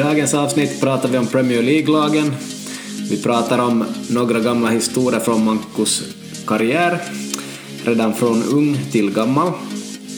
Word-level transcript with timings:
I 0.00 0.02
dagens 0.02 0.34
avsnitt 0.34 0.80
pratar 0.80 1.08
vi 1.08 1.18
om 1.18 1.26
Premier 1.26 1.62
League-lagen. 1.62 2.32
Vi 3.10 3.22
pratar 3.22 3.58
om 3.58 3.84
några 4.10 4.40
gamla 4.40 4.68
historier 4.68 5.20
från 5.20 5.44
Mankos 5.44 6.02
karriär, 6.46 6.98
redan 7.84 8.14
från 8.14 8.42
ung 8.42 8.78
till 8.92 9.10
gammal. 9.10 9.52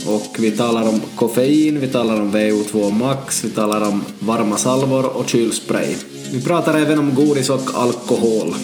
Och 0.07 0.37
vi 0.39 0.51
talar 0.51 0.89
om 0.89 1.01
koffein, 1.17 1.81
vi 1.81 1.89
talar 1.89 2.21
om 2.21 2.33
VO2 2.33 2.93
Max, 2.93 3.45
vi 3.45 3.51
talar 3.51 3.89
om 3.89 4.05
varma 4.19 4.57
salvor 4.57 5.17
och 5.17 5.29
kylspray. 5.29 5.95
Vi 6.33 6.43
pratar 6.43 6.79
även 6.79 6.99
om 6.99 7.15
godis 7.15 7.51
och 7.51 7.71
alkohol. 7.75 8.55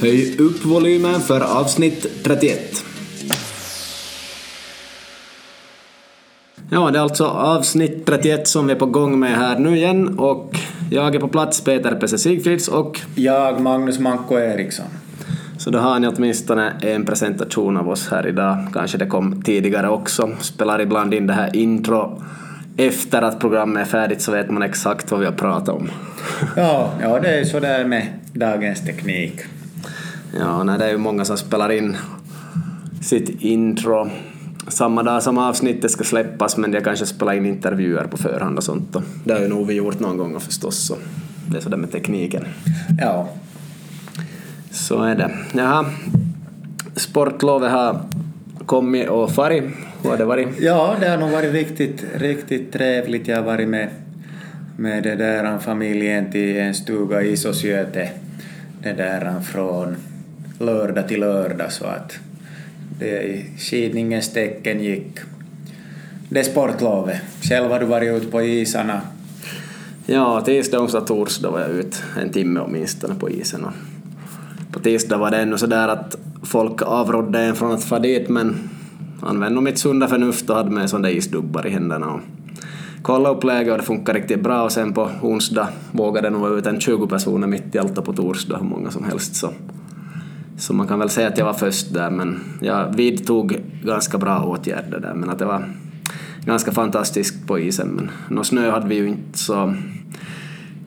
Höj 0.00 0.36
upp 0.38 0.64
volymen 0.64 1.20
för 1.20 1.40
avsnitt 1.40 2.06
31. 2.24 2.84
Ja, 6.70 6.90
det 6.90 6.98
är 6.98 7.02
alltså 7.02 7.24
avsnitt 7.24 8.06
31 8.06 8.48
som 8.48 8.66
vi 8.66 8.72
är 8.72 8.76
på 8.76 8.86
gång 8.86 9.18
med 9.18 9.36
här 9.36 9.58
nu 9.58 9.76
igen 9.76 10.18
och 10.18 10.56
jag 10.90 11.14
är 11.14 11.20
på 11.20 11.28
plats, 11.28 11.60
Peter 11.60 11.94
Pesse 11.94 12.18
Sigfrids 12.18 12.68
och 12.68 13.00
Jag, 13.14 13.60
Magnus 13.60 13.98
Manko 13.98 14.38
Eriksson. 14.38 14.86
så 15.58 15.70
då 15.70 15.78
har 15.78 15.98
ni 15.98 16.08
åtminstone 16.08 16.72
en 16.80 17.04
presentation 17.04 17.76
av 17.76 17.88
oss 17.88 18.08
här 18.08 18.26
idag. 18.26 18.66
Kanske 18.72 18.98
det 18.98 19.06
kom 19.06 19.42
tidigare 19.42 19.88
också. 19.88 20.30
Spelar 20.40 20.80
ibland 20.80 21.14
in 21.14 21.26
det 21.26 21.32
här 21.32 21.56
intro 21.56 22.22
efter 22.76 23.22
att 23.22 23.40
programmet 23.40 23.86
är 23.86 23.90
färdigt 23.90 24.22
så 24.22 24.32
vet 24.32 24.50
man 24.50 24.62
exakt 24.62 25.10
vad 25.10 25.20
vi 25.20 25.26
har 25.26 25.32
pratat 25.32 25.68
om. 25.68 25.90
Ja, 26.56 26.92
ja 27.02 27.20
det 27.20 27.40
är 27.40 27.44
så 27.44 27.60
där 27.60 27.84
med 27.84 28.06
dagens 28.32 28.80
teknik. 28.80 29.40
Ja, 30.40 30.64
nej, 30.64 30.78
det 30.78 30.84
är 30.84 30.90
ju 30.90 30.98
många 30.98 31.24
som 31.24 31.36
spelar 31.36 31.72
in 31.72 31.96
sitt 33.02 33.42
intro 33.42 34.10
samma 34.68 35.02
dag 35.02 35.22
som 35.22 35.38
avsnittet 35.38 35.90
ska 35.90 36.04
släppas 36.04 36.56
men 36.56 36.70
de 36.70 36.80
kanske 36.80 37.06
spelar 37.06 37.32
in 37.32 37.46
intervjuer 37.46 38.04
på 38.04 38.16
förhand 38.16 38.58
och 38.58 38.64
sånt. 38.64 38.96
Och 38.96 39.02
det 39.24 39.32
har 39.32 39.40
ju 39.40 39.48
nog 39.48 39.66
vi 39.66 39.74
gjort 39.74 40.00
någon 40.00 40.16
gång 40.16 40.40
förstås. 40.40 40.86
Så 40.86 40.96
det 41.50 41.56
är 41.56 41.60
sådär 41.60 41.76
med 41.76 41.92
tekniken. 41.92 42.44
Ja, 43.00 43.28
Så 44.70 45.02
är 45.02 45.14
det. 45.14 45.30
Jaha. 45.52 45.84
Sportlovet 46.96 47.70
har 47.70 48.00
kommit 48.66 49.08
och 49.08 49.30
farit. 49.30 49.64
Hur 50.02 50.10
har 50.10 50.16
det 50.16 50.24
varit? 50.24 50.48
ja 50.60 50.96
det 51.00 51.08
har 51.08 51.16
nog 51.18 51.30
varit 51.30 51.52
riktigt, 51.52 52.04
riktigt 52.14 52.72
trevligt. 52.72 53.28
Jag 53.28 53.36
har 53.36 53.44
varit 53.44 53.68
med, 53.68 53.88
med 54.76 55.02
det 55.02 55.14
där 55.14 55.58
familjen 55.58 56.32
till 56.32 56.56
en 56.56 56.74
stuga 56.74 57.22
i 57.22 57.32
Isosjöte 57.32 58.08
det 58.82 58.92
där 58.92 59.40
från 59.40 59.96
lördag 60.58 61.08
till 61.08 61.20
lördag 61.20 61.72
så 61.72 61.84
att 61.84 62.18
det 62.98 63.22
i 63.22 63.44
skidningens 63.58 64.32
tecken 64.32 64.84
gick 64.84 65.18
det 66.28 66.44
sportlovet. 66.44 67.20
Själv 67.42 67.70
har 67.70 67.80
du 67.80 67.86
varit 67.86 68.22
ute 68.22 68.26
på 68.26 68.42
isarna. 68.42 69.00
Ja, 70.06 70.40
tisdag, 70.40 70.80
onsdag, 70.80 71.00
torsdag 71.00 71.50
var 71.50 71.60
jag 71.60 71.70
ute 71.70 71.96
en 72.22 72.32
timme 72.32 72.60
åtminstone 72.60 73.14
på 73.14 73.30
isen. 73.30 73.64
Och 73.64 73.72
på 74.72 74.80
tisdag 74.80 75.18
var 75.18 75.30
det 75.30 75.36
ännu 75.36 75.58
sådär 75.58 75.88
att 75.88 76.16
folk 76.42 76.82
avrådde 76.82 77.40
en 77.40 77.54
från 77.54 77.72
att 77.72 77.84
fara 77.84 78.00
dit 78.00 78.28
men 78.28 78.70
använde 79.20 79.54
nog 79.54 79.64
mitt 79.64 79.78
sunda 79.78 80.08
förnuft 80.08 80.50
och 80.50 80.56
hade 80.56 80.70
med 80.70 80.90
sådana 80.90 81.10
isdubbar 81.10 81.66
i 81.66 81.70
händerna 81.70 82.06
och 82.06 82.20
kollade 83.02 83.34
upp 83.34 83.44
läget 83.44 83.72
och 83.72 83.78
det 83.78 83.84
funkade 83.84 84.18
riktigt 84.18 84.42
bra 84.42 84.62
och 84.62 84.72
sen 84.72 84.92
på 84.92 85.10
onsdag 85.22 85.68
vågade 85.92 86.30
nog 86.30 86.40
vara 86.40 86.52
ute 86.52 86.70
en 86.70 86.80
20 86.80 87.06
personer 87.06 87.46
mitt 87.46 87.74
i 87.74 87.78
allt 87.78 87.98
och 87.98 88.04
på 88.04 88.12
torsdag 88.12 88.58
hur 88.58 88.64
många 88.64 88.90
som 88.90 89.04
helst 89.04 89.36
så 89.36 89.50
så 90.58 90.74
man 90.74 90.88
kan 90.88 90.98
väl 90.98 91.10
säga 91.10 91.28
att 91.28 91.38
jag 91.38 91.44
var 91.44 91.52
först 91.52 91.94
där 91.94 92.10
men 92.10 92.40
jag 92.60 92.96
vidtog 92.96 93.60
ganska 93.84 94.18
bra 94.18 94.42
åtgärder 94.44 95.00
där 95.00 95.14
men 95.14 95.30
att 95.30 95.38
det 95.38 95.44
var 95.44 95.64
ganska 96.44 96.72
fantastiskt 96.72 97.46
på 97.46 97.58
isen 97.58 97.88
men 97.88 98.10
någon 98.28 98.44
snö 98.44 98.70
hade 98.70 98.88
vi 98.88 98.94
ju 98.94 99.08
inte 99.08 99.38
så 99.38 99.74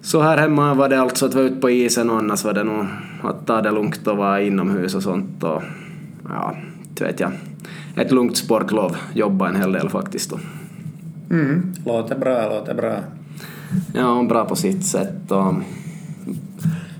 så 0.01 0.21
här 0.21 0.37
hemma 0.37 0.73
var 0.73 0.89
det 0.89 1.01
alltså 1.01 1.25
att 1.25 1.33
vara 1.33 1.45
ute 1.45 1.61
på 1.61 1.69
isen 1.69 2.09
och 2.09 2.17
annars 2.17 2.43
var 2.43 2.53
det 2.53 2.63
nog 2.63 2.85
att 3.23 3.47
ta 3.47 3.61
det 3.61 3.71
lugnt 3.71 4.07
och 4.07 4.17
vara 4.17 4.41
inomhus 4.41 4.95
och 4.95 5.03
sånt 5.03 5.43
och 5.43 5.63
ja, 6.29 6.55
inte 6.89 7.03
vet 7.03 7.19
jag. 7.19 7.31
Ett 7.95 8.11
lugnt 8.11 8.37
sportlov, 8.37 8.97
jobba 9.13 9.49
en 9.49 9.55
hel 9.55 9.71
del 9.71 9.89
faktiskt 9.89 10.29
då. 10.29 10.39
Mm. 11.29 11.73
Låter 11.85 12.19
bra, 12.19 12.49
låter 12.49 12.73
bra. 12.73 12.95
Ja, 13.93 14.25
bra 14.29 14.45
på 14.45 14.55
sitt 14.55 14.85
sätt 14.85 15.31
och 15.31 15.53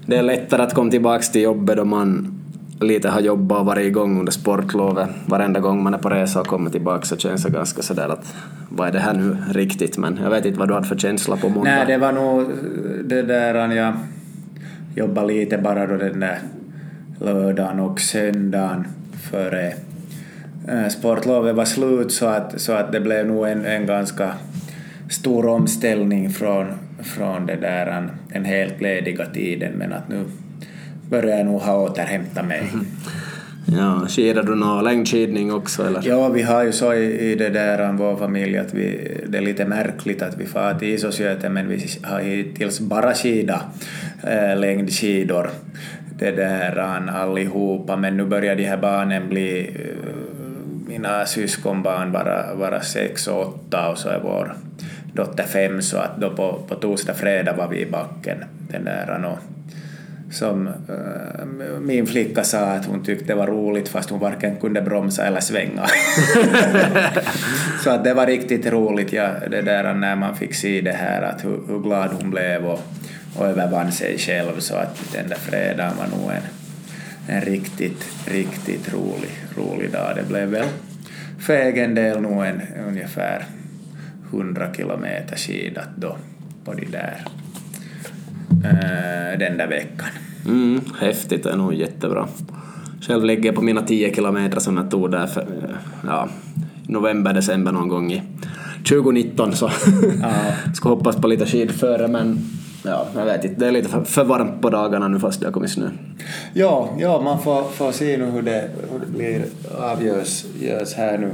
det 0.06 0.18
är 0.18 0.24
lättare 0.24 0.62
att 0.62 0.74
komma 0.74 0.92
tillbaka 0.92 1.24
till 1.24 1.42
jobbet 1.42 1.78
då 1.78 1.86
man 1.86 2.41
lite 2.86 3.10
har 3.10 3.22
jobbat 3.22 3.60
och 3.60 3.66
varit 3.66 3.86
igång 3.86 4.20
under 4.20 4.32
sportlovet. 4.32 5.10
Varenda 5.26 5.60
gång 5.60 5.84
man 5.84 5.94
är 5.94 5.98
på 5.98 6.10
resa 6.10 6.42
och 6.42 6.48
kommer 6.48 6.70
tillbaka 6.70 7.06
så 7.06 7.18
känns 7.18 7.44
det 7.44 7.50
ganska 7.50 7.82
sådär 7.82 8.10
att 8.10 8.36
vad 8.70 8.88
är 8.88 8.92
det 8.92 9.00
här 9.00 9.14
nu 9.14 9.38
riktigt? 9.52 9.98
Men 9.98 10.20
jag 10.24 10.30
vet 10.30 10.46
inte 10.46 10.60
vad 10.60 10.68
du 10.68 10.74
hade 10.74 10.88
för 10.88 10.96
känsla 10.96 11.38
på 11.38 11.50
måndag. 11.50 11.72
Nej, 11.72 11.86
det 11.88 11.98
var 11.98 12.12
nog 12.12 12.46
det 13.06 13.22
där 13.22 13.76
jag 13.76 13.94
jobbade 14.96 15.28
lite 15.28 15.58
bara 15.58 15.88
då 15.88 15.98
den 15.98 16.20
där 16.20 16.40
lördagen 17.20 17.80
och 17.80 18.00
söndagen 18.00 18.88
före 19.32 19.74
eh, 20.68 20.88
sportlovet 20.90 21.56
var 21.56 21.66
slut 21.66 22.12
så 22.12 22.26
att, 22.26 22.62
så 22.62 22.74
att 22.74 22.92
det 22.92 23.00
blev 23.00 23.28
nog 23.28 23.48
en, 23.48 23.66
en 23.66 23.86
ganska 23.86 24.34
stor 25.10 25.48
omställning 25.48 26.30
från, 26.30 26.66
från 27.00 27.46
det 27.46 27.56
där 27.56 28.10
en 28.30 28.46
helt 28.46 28.82
lediga 28.82 29.26
tiden 29.26 29.74
men 29.74 29.94
att 29.94 30.10
nu 30.10 30.26
börjar 31.12 31.38
jag 31.38 31.46
nog 31.46 31.62
ha 31.62 31.78
återhämtat 31.78 32.46
mig. 32.46 32.64
Ja, 33.66 34.06
skidar 34.08 34.44
du 34.44 34.56
någon 34.56 34.84
längdskidning 34.84 35.54
också 35.54 35.88
eller? 35.88 36.02
Ja, 36.06 36.30
vi 36.30 36.42
har 36.42 36.64
ju 36.64 36.72
så 36.72 36.94
i, 36.94 37.32
i 37.32 37.36
det 37.36 37.50
där 37.50 37.92
vår 37.94 38.18
familj 38.18 38.58
att 38.58 38.74
vi, 38.74 39.18
det 39.28 39.38
är 39.38 39.42
lite 39.42 39.66
märkligt 39.66 40.22
att 40.22 40.38
vi 40.38 40.46
far 40.46 40.74
till 40.74 40.88
Isosjöte 40.88 41.50
men 41.50 41.68
vi 41.68 41.88
har 42.04 42.20
hittills 42.20 42.80
bara 42.80 43.14
skida 43.14 43.62
äh, 44.24 44.60
längdskidor 44.60 45.50
det 46.20 46.32
där 46.32 46.80
allihopa 47.10 47.96
men 47.96 48.18
nu 48.18 48.26
börjar 48.26 48.56
de 48.56 48.64
här 48.64 48.78
barnen 48.78 49.30
bli 49.30 49.60
äh, 49.60 49.86
mina 50.88 51.26
syskonbarn 51.26 52.12
vara, 52.12 52.56
vara 52.56 52.82
sex 52.82 53.28
och 53.28 53.42
åtta 53.42 53.90
och 53.90 53.98
så 53.98 54.10
är 54.10 54.20
vår 54.24 54.56
dotter 55.14 55.44
fem 55.44 55.82
så 55.82 55.98
att 55.98 56.18
då 56.18 56.30
på, 56.30 56.60
på 56.68 56.76
torsdag, 56.76 57.14
fredag 57.14 57.54
var 57.54 57.68
vi 57.68 57.80
i 57.80 57.92
backen 57.92 58.38
den 58.70 58.84
där 58.86 59.26
och 59.26 59.40
som 60.32 60.68
äh, 60.68 61.46
min 61.82 62.08
flicka 62.08 62.44
sa 62.44 62.60
att 62.60 62.86
hon 62.86 63.04
tyckte 63.04 63.26
det 63.26 63.36
var 63.36 63.48
roligt 63.48 63.90
fast 63.90 64.10
hon 64.10 64.20
varken 64.20 64.56
kunde 64.56 64.82
bromsa 64.82 65.26
eller 65.26 65.40
svänga. 65.40 65.88
så 67.84 67.90
att 67.90 68.04
det 68.04 68.14
var 68.14 68.26
riktigt 68.26 68.66
roligt 68.66 69.14
ja, 69.14 69.30
det 69.52 69.62
där 69.62 69.94
när 69.94 70.16
man 70.16 70.36
fick 70.36 70.54
se 70.54 70.82
det 70.82 70.92
här 70.92 71.22
att 71.22 71.46
hur, 71.46 71.60
hur 71.68 71.80
glad 71.80 72.10
hon 72.22 72.32
blev 72.32 72.66
och, 72.66 72.80
och 73.38 73.48
övervann 73.48 73.92
sig 73.92 74.18
själv 74.18 74.60
så 74.60 74.76
att 74.76 75.14
den 75.14 75.30
där 75.30 75.36
fredagen 75.36 75.94
var 75.98 76.18
nog 76.18 76.32
en, 76.32 76.44
en 77.36 77.42
riktigt, 77.42 78.06
riktigt 78.26 78.94
rolig, 78.94 79.32
rolig 79.58 79.92
dag. 79.92 80.16
Det 80.16 80.28
blev 80.28 80.48
väl 80.48 80.68
för 81.40 81.54
egen 81.54 81.96
del 81.96 82.22
nog 82.22 82.46
en 82.46 82.62
ungefär 82.88 83.46
100 84.30 84.74
kilometer 84.74 85.36
skidat 85.36 85.90
då 85.96 86.18
på 86.66 86.74
de 86.74 86.86
där 86.86 87.22
den 89.40 89.58
där 89.58 89.68
veckan. 89.68 90.08
Mm, 90.46 90.82
häftigt, 91.00 91.44
det 91.44 91.52
är 91.52 91.58
nog 91.58 91.74
jättebra. 91.74 92.28
Själv 93.02 93.26
ligger 93.26 93.46
jag 93.46 93.56
på 93.56 93.62
mina 93.62 93.82
10 93.82 94.16
kilometer 94.16 94.60
som 94.60 94.78
jag 94.78 94.92
tog 94.92 95.12
där 95.12 95.28
för, 95.28 95.46
ja, 96.06 96.28
november, 96.88 97.34
december 97.34 97.72
någon 97.72 97.88
gång 97.88 98.12
i 98.12 98.22
2019 98.90 99.56
så 99.56 99.70
ska 100.74 100.90
hoppas 100.90 101.16
på 101.16 101.28
lite 101.28 101.46
skidföre 101.46 102.08
men 102.08 102.40
ja, 102.84 103.08
jag 103.16 103.26
vet 103.26 103.46
inte, 103.46 103.60
det 103.60 103.68
är 103.68 103.72
lite 103.72 103.90
för, 103.90 104.04
för 104.04 104.24
varmt 104.24 104.62
på 104.62 104.70
dagarna 104.70 105.08
nu 105.08 105.20
fast 105.20 105.40
det 105.40 105.48
har 105.48 105.54
kommit 105.54 105.72
snö. 105.72 105.90
Ja, 106.54 106.90
ja 107.00 107.22
man 107.22 107.42
får, 107.42 107.64
får 107.64 107.92
se 107.92 108.18
nu 108.18 108.26
hur 108.26 108.42
det, 108.42 108.70
hur 108.92 109.00
det 109.00 109.18
blir 109.18 109.46
avgörs 109.80 110.46
görs 110.62 110.94
här 110.94 111.18
nu 111.18 111.32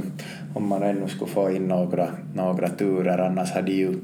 om 0.54 0.68
man 0.68 0.82
ännu 0.82 1.08
skulle 1.08 1.30
få 1.30 1.50
in 1.50 1.68
några, 1.68 2.06
några 2.34 2.68
turer 2.68 3.18
annars 3.18 3.50
hade 3.50 3.72
ju 3.72 3.94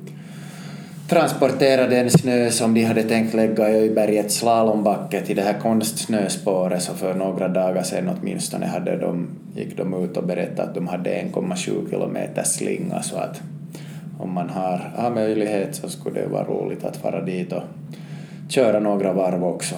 transporterat 1.14 1.90
den 1.90 2.11
snö 2.11 2.50
som 2.50 2.75
de 2.75 2.84
hade 2.84 3.02
tänkt 3.02 3.34
lägga 3.34 3.70
i 3.70 3.75
Öjbergets 3.75 4.34
slalombacke 4.34 5.20
till 5.20 5.37
det 5.37 5.43
här 5.43 5.58
konstsnöspåret 5.62 6.82
så 6.82 6.94
för 6.94 7.14
några 7.14 7.49
dagar 7.49 7.82
sedan 7.82 8.11
åtminstone 8.20 8.66
hade 8.66 8.96
de, 8.96 9.28
gick 9.56 9.76
de 9.76 10.05
ut 10.05 10.16
och 10.16 10.25
berättade 10.25 10.69
att 10.69 10.75
de 10.75 10.88
hade 10.88 11.11
1,7 11.11 11.90
kilometer 11.90 12.43
slinga 12.43 13.02
så 13.02 13.16
att 13.16 13.40
om 14.19 14.32
man 14.32 14.49
har, 14.49 14.93
har 14.96 15.11
möjlighet 15.11 15.76
så 15.76 15.88
skulle 15.88 16.20
det 16.20 16.28
vara 16.28 16.44
roligt 16.44 16.84
att 16.84 16.96
fara 16.96 17.20
dit 17.20 17.52
och 17.52 17.62
köra 18.49 18.81
några 18.81 19.12
varv 19.12 19.44
också. 19.44 19.75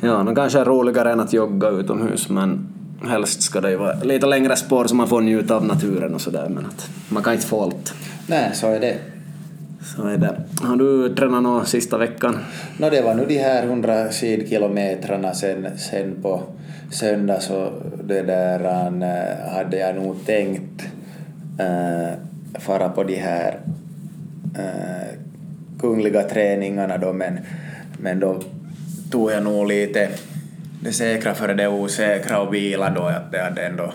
Ja, 0.00 0.22
det 0.22 0.34
kanske 0.34 0.58
är 0.58 0.64
roligare 0.64 1.12
än 1.12 1.20
att 1.20 1.32
jogga 1.32 1.68
utomhus 1.68 2.28
men 2.28 2.68
helst 3.08 3.42
ska 3.42 3.60
det 3.60 3.70
ju 3.70 3.76
vara 3.76 3.94
lite 3.94 4.26
längre 4.26 4.56
spår 4.56 4.84
så 4.84 4.94
man 4.94 5.08
får 5.08 5.20
njuta 5.20 5.56
av 5.56 5.66
naturen 5.66 6.14
och 6.14 6.20
sådär 6.20 6.48
men 6.48 6.66
att 6.66 6.90
man 7.08 7.22
kan 7.22 7.32
inte 7.32 7.46
få 7.46 7.62
allt. 7.62 7.94
Nej, 8.26 8.50
så 8.54 8.66
är 8.66 8.80
det. 8.80 9.17
Så 9.82 10.06
är 10.06 10.18
det. 10.18 10.40
Har 10.62 10.76
du 10.76 11.14
tränat 11.14 11.42
något 11.42 11.68
sista 11.68 11.98
veckan? 11.98 12.38
Nå, 12.78 12.90
det 12.90 13.02
var 13.02 13.14
nu 13.14 13.26
de 13.26 13.38
här 13.38 13.62
100 13.62 14.12
skidkilometrarna 14.12 15.34
sen, 15.34 15.78
sen 15.78 16.22
på 16.22 16.42
söndag 16.90 17.40
så 17.40 17.72
det 18.04 18.22
där 18.22 18.64
äh, 18.64 19.52
hade 19.52 19.78
jag 19.78 19.96
nog 19.96 20.26
tänkt 20.26 20.82
äh, 21.58 22.12
fara 22.60 22.88
på 22.88 23.04
de 23.04 23.14
här 23.16 23.60
äh, 24.54 25.18
kungliga 25.80 26.22
träningarna 26.22 26.98
då 26.98 27.12
men, 27.12 27.38
men 27.98 28.20
då 28.20 28.40
tog 29.10 29.30
jag 29.30 29.42
nog 29.42 29.66
lite 29.66 30.08
det 30.82 30.92
säkra 30.92 31.34
före 31.34 31.54
det 31.54 31.68
osäkra 31.68 32.40
och 32.40 32.54
vila 32.54 32.90
då 32.90 33.02
att 33.02 33.32
det 33.32 33.42
hade 33.42 33.66
ändå 33.66 33.92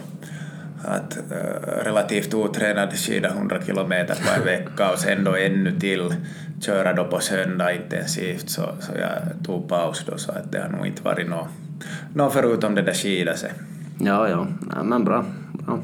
att 0.84 1.18
uh, 1.32 1.38
relativt 1.84 2.34
otränad 2.34 2.94
skida 2.94 3.30
100 3.30 3.62
kilometer 3.66 4.16
per 4.16 4.46
vecka 4.46 4.92
och 4.92 5.00
sen 5.00 5.24
då 5.24 5.36
ännu 5.36 5.80
till 5.80 6.16
köra 6.62 6.94
då 6.94 7.04
på 7.04 7.20
söndag 7.20 7.74
intensivt 7.74 8.50
så, 8.50 8.62
så 8.80 8.92
jag 9.00 9.46
tog 9.46 9.70
paus 9.70 10.04
då 10.06 10.18
så 10.18 10.32
att 10.32 10.52
det 10.52 10.60
har 10.60 10.70
nog 10.70 10.88
inte 10.88 11.04
varit 11.04 11.30
något, 11.30 11.48
något 12.14 12.34
förutom 12.34 12.76
det 12.76 12.82
där 12.82 12.94
skida 12.94 13.36
sig. 13.36 13.52
Ja, 14.00 14.30
ja, 14.30 14.48
ja 14.76 14.84
men 14.84 15.04
bra. 15.04 15.26
bra. 15.52 15.80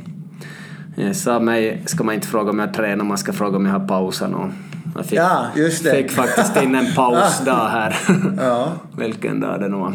Jag 0.96 1.16
sa 1.16 1.40
mig 1.40 1.84
ska 1.86 2.04
man 2.04 2.16
inte 2.16 2.28
fråga 2.28 2.50
om 2.50 2.60
jag 2.60 2.74
tränar, 2.74 3.06
man 3.06 3.18
ska 3.18 3.34
fråga 3.34 3.57
om 3.57 3.66
jag 3.66 3.74
har 3.74 3.88
pausat 3.88 4.31
någon. 4.31 4.54
Jag 4.96 5.06
fick, 5.06 5.19
ja, 5.19 5.48
just 5.56 5.84
det. 5.84 5.92
fick 5.92 6.12
faktiskt 6.12 6.63
in 6.63 6.75
en 6.75 6.94
pausdag 6.96 7.68
här. 7.72 7.96
ja. 8.38 8.72
Vilken 8.98 9.40
dag 9.40 9.60
det 9.60 9.68
nu 9.68 9.78
var. 9.78 9.94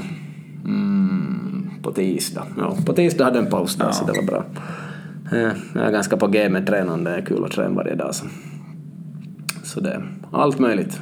Mm, 0.64 1.70
på 1.82 1.92
tisdag. 1.92 2.46
Ja, 2.58 2.76
på 2.86 2.92
tisdag 2.92 3.24
hade 3.24 3.36
jag 3.36 3.44
en 3.44 3.50
pausdag 3.50 3.86
ja. 3.86 3.92
så 3.92 4.04
det 4.04 4.12
var 4.12 4.26
bra. 4.26 4.44
Jag 5.74 5.86
är 5.86 5.90
ganska 5.90 6.16
på 6.16 6.26
G 6.26 6.48
med 6.48 6.66
tränande, 6.66 7.10
det 7.10 7.16
är 7.16 7.26
kul 7.26 7.44
att 7.44 7.50
träna 7.50 7.74
varje 7.74 7.94
dag. 7.94 8.14
Så, 8.14 8.26
så 9.62 9.80
det 9.80 9.90
är 9.90 10.08
allt 10.32 10.58
möjligt. 10.58 11.00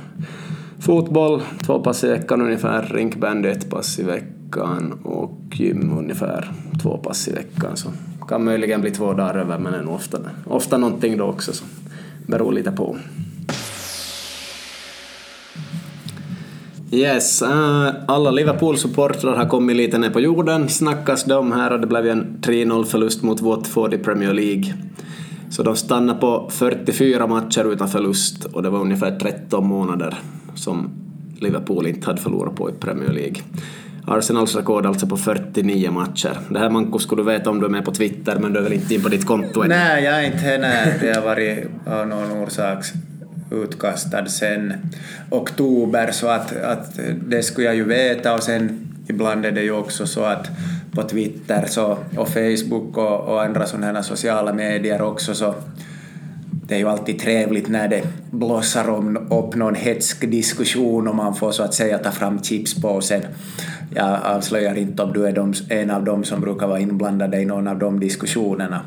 Fotboll, 0.80 1.42
två 1.66 1.78
pass 1.80 2.04
i 2.04 2.08
veckan 2.08 2.40
ungefär, 2.40 2.82
rinkbandy 2.82 3.48
ett 3.48 3.70
pass 3.70 3.98
i 3.98 4.02
veckan 4.02 5.00
och 5.04 5.38
gym 5.52 5.98
ungefär 5.98 6.52
två 6.82 6.98
pass 6.98 7.28
i 7.28 7.32
veckan. 7.32 7.76
Så 7.76 7.88
kan 8.28 8.44
möjligen 8.44 8.80
bli 8.80 8.90
två 8.90 9.12
dagar 9.12 9.34
över 9.34 9.58
men 9.58 9.74
är 9.74 9.82
nog 9.82 9.94
ofta, 9.94 10.18
ofta 10.46 10.78
någonting 10.78 11.16
då 11.16 11.24
också 11.24 11.52
så 11.52 11.64
beror 12.26 12.52
lite 12.52 12.72
på. 12.72 12.96
Yes, 16.94 17.42
uh, 17.42 17.90
alla 18.06 18.30
Liverpool-supportrar 18.30 19.36
har 19.36 19.48
kommit 19.48 19.76
lite 19.76 19.98
ner 19.98 20.10
på 20.10 20.20
jorden, 20.20 20.68
snackas 20.68 21.24
det 21.24 21.34
om 21.34 21.52
här 21.52 21.72
och 21.72 21.80
det 21.80 21.86
blev 21.86 22.04
ju 22.04 22.10
en 22.10 22.38
3-0 22.42 22.84
förlust 22.84 23.22
mot 23.22 23.40
Watford 23.40 23.94
i 23.94 23.98
Premier 23.98 24.32
League. 24.32 24.74
Så 25.50 25.62
de 25.62 25.76
stannade 25.76 26.20
på 26.20 26.50
44 26.50 27.26
matcher 27.26 27.72
utan 27.72 27.88
förlust 27.88 28.44
och 28.44 28.62
det 28.62 28.70
var 28.70 28.80
ungefär 28.80 29.18
13 29.18 29.66
månader 29.66 30.18
som 30.54 30.90
Liverpool 31.40 31.86
inte 31.86 32.06
hade 32.06 32.20
förlorat 32.20 32.56
på 32.56 32.70
i 32.70 32.72
Premier 32.72 33.12
League. 33.12 33.36
Arsenals 34.06 34.56
rekord 34.56 34.86
alltså 34.86 35.06
på 35.06 35.16
49 35.16 35.90
matcher. 35.90 36.38
Det 36.50 36.58
här 36.58 36.70
Manko 36.70 36.98
skulle 36.98 37.22
du 37.22 37.26
veta 37.26 37.50
om 37.50 37.60
du 37.60 37.66
är 37.66 37.70
med 37.70 37.84
på 37.84 37.92
Twitter 37.92 38.38
men 38.38 38.52
du 38.52 38.58
är 38.58 38.62
väl 38.62 38.72
inte 38.72 38.94
in 38.94 39.02
på 39.02 39.08
ditt 39.08 39.26
konto 39.26 39.62
än? 39.62 39.68
Nej, 39.68 40.04
jag 40.04 40.24
är 40.24 40.26
inte 40.26 40.38
här. 40.38 40.98
Det 41.00 41.14
har 41.14 41.22
varit 41.22 41.66
av 41.86 42.08
någon 42.08 42.32
orsak 42.32 42.84
utkastad 43.52 44.26
sen 44.26 44.72
oktober 45.30 46.10
så 46.12 46.28
att, 46.28 46.56
att 46.56 46.98
det 47.26 47.42
skulle 47.42 47.66
jag 47.66 47.76
ju 47.76 47.84
veta 47.84 48.34
och 48.34 48.42
sen 48.42 48.88
ibland 49.08 49.46
är 49.46 49.52
det 49.52 49.62
ju 49.62 49.72
också 49.72 50.06
så 50.06 50.24
att 50.24 50.48
på 50.94 51.02
Twitter 51.02 51.66
så, 51.68 51.98
och 52.16 52.28
Facebook 52.28 52.96
och, 52.96 53.20
och 53.20 53.42
andra 53.42 53.66
sådana 53.66 54.02
sociala 54.02 54.52
medier 54.52 55.02
också 55.02 55.34
så 55.34 55.54
det 56.72 56.74
är 56.74 56.78
ju 56.78 56.88
alltid 56.88 57.18
trevligt 57.18 57.68
när 57.68 57.88
det 57.88 58.02
blossar 58.30 58.90
om, 58.90 59.16
upp 59.16 59.54
någon 59.54 59.74
hetsk 59.74 60.30
diskussion 60.30 61.08
och 61.08 61.14
man 61.14 61.34
får 61.34 61.52
så 61.52 61.62
att 61.62 61.74
säga 61.74 61.98
ta 61.98 62.10
fram 62.10 62.42
chipspåsen. 62.42 63.22
Jag 63.94 64.18
avslöjar 64.24 64.74
inte 64.74 65.02
om 65.02 65.12
du 65.12 65.26
är 65.26 65.32
de, 65.32 65.54
en 65.68 65.90
av 65.90 66.04
dem 66.04 66.24
som 66.24 66.40
brukar 66.40 66.66
vara 66.66 66.80
inblandade 66.80 67.40
i 67.40 67.44
någon 67.44 67.68
av 67.68 67.78
de 67.78 68.00
diskussionerna. 68.00 68.80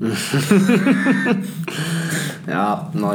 ja, 2.46 2.90
no, 2.94 3.14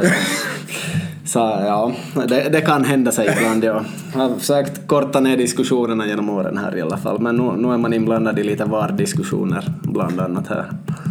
så 1.24 1.38
ja, 1.38 1.92
det, 2.28 2.48
det, 2.52 2.60
kan 2.60 2.84
hända 2.84 3.12
sig 3.12 3.28
ibland. 3.36 3.64
Ja. 3.64 3.84
Jag 4.12 4.20
har 4.20 4.36
försökt 4.36 4.86
korta 4.86 5.20
ner 5.20 5.36
diskussionerna 5.36 6.06
genom 6.06 6.30
åren 6.30 6.58
här 6.58 6.76
i 6.76 6.80
alla 6.80 6.96
fall, 6.96 7.20
men 7.20 7.36
nu, 7.36 7.42
nu 7.56 7.74
är 7.74 7.78
man 7.78 7.92
inblandad 7.92 8.38
i 8.38 8.42
lite 8.42 8.64
VAR-diskussioner 8.64 9.64
bland 9.82 10.20
annat 10.20 10.48
här. 10.48 10.64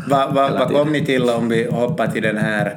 Vad 0.10 0.34
va, 0.34 0.50
va 0.50 0.70
kom 0.70 0.92
ni 0.92 1.06
till 1.06 1.30
om 1.30 1.50
vi 1.50 1.68
hoppar 1.72 2.08
till 2.08 2.24
den 2.24 2.38
här 2.38 2.76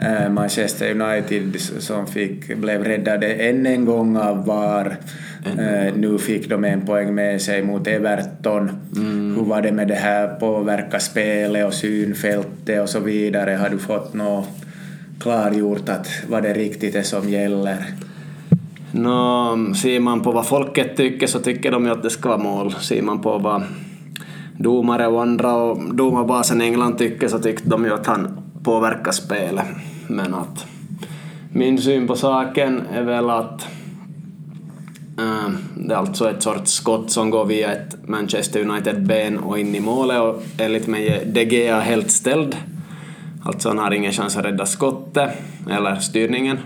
äh, 0.00 0.30
Manchester 0.30 1.00
United 1.00 1.60
som 1.78 2.06
fick, 2.06 2.56
blev 2.56 2.84
räddade 2.84 3.26
än 3.34 3.66
en 3.66 3.84
gång 3.84 4.16
av 4.16 4.46
VAR. 4.46 4.96
Äh, 5.58 5.94
nu 5.96 6.18
fick 6.18 6.48
de 6.48 6.64
en 6.64 6.86
poäng 6.86 7.14
med 7.14 7.42
sig 7.42 7.62
mot 7.62 7.86
Everton. 7.86 8.70
Mm. 8.96 9.34
Hur 9.36 9.44
var 9.44 9.62
det 9.62 9.72
med 9.72 9.88
det 9.88 9.94
här 9.94 10.28
påverka 10.28 11.00
spelet 11.00 11.66
och 11.66 11.74
synfältet 11.74 12.82
och 12.82 12.88
så 12.88 13.00
vidare? 13.00 13.50
Har 13.50 13.68
du 13.68 13.78
fått 13.78 14.14
något 14.14 14.48
klargjort 15.22 15.88
att 15.88 16.08
vad 16.28 16.42
det 16.42 16.52
riktigt 16.52 16.94
är 16.94 17.02
som 17.02 17.28
gäller? 17.28 17.84
No, 18.92 19.74
ser 19.74 20.00
man 20.00 20.20
på 20.20 20.32
vad 20.32 20.46
folket 20.46 20.96
tycker 20.96 21.26
så 21.26 21.38
tycker 21.38 21.72
de 21.72 21.84
ju 21.84 21.92
att 21.92 22.02
det 22.02 22.10
ska 22.10 22.28
vara 22.28 22.38
mål. 22.38 22.72
Ser 22.72 23.02
man 23.02 23.22
på 23.22 23.38
vad 23.38 23.62
domare 24.58 25.06
och 25.06 25.22
andra 25.22 25.54
och 25.54 25.94
domarbasen 25.94 26.62
i 26.62 26.64
England 26.64 26.98
tycker 26.98 27.28
så 27.28 27.38
tyckte 27.38 27.68
de 27.68 27.84
ju 27.84 27.92
att 27.92 28.06
han 28.06 28.38
påverkar 28.62 29.12
spelet. 29.12 29.66
Men 30.06 30.34
att 30.34 30.66
min 31.52 31.78
syn 31.78 32.06
på 32.06 32.16
saken 32.16 32.82
är 32.92 33.02
väl 33.02 33.30
att 33.30 33.66
äh, 35.18 35.50
det 35.74 35.94
är 35.94 35.98
alltså 35.98 36.30
ett 36.30 36.42
sorts 36.42 36.72
skott 36.72 37.10
som 37.10 37.30
går 37.30 37.44
via 37.44 37.72
ett 37.72 38.08
Manchester 38.08 38.60
United-ben 38.60 39.38
och 39.38 39.58
in 39.58 39.74
i 39.74 39.80
målet 39.80 40.20
och 40.20 40.42
enligt 40.58 40.86
mig 40.86 41.08
är 41.08 41.24
De 41.24 41.44
Gea 41.44 41.80
helt 41.80 42.10
ställd. 42.10 42.56
Alltså 43.42 43.68
han 43.68 43.78
har 43.78 43.90
ingen 43.90 44.12
chans 44.12 44.36
att 44.36 44.44
rädda 44.44 44.66
skottet 44.66 45.30
eller 45.70 45.96
styrningen. 45.96 46.58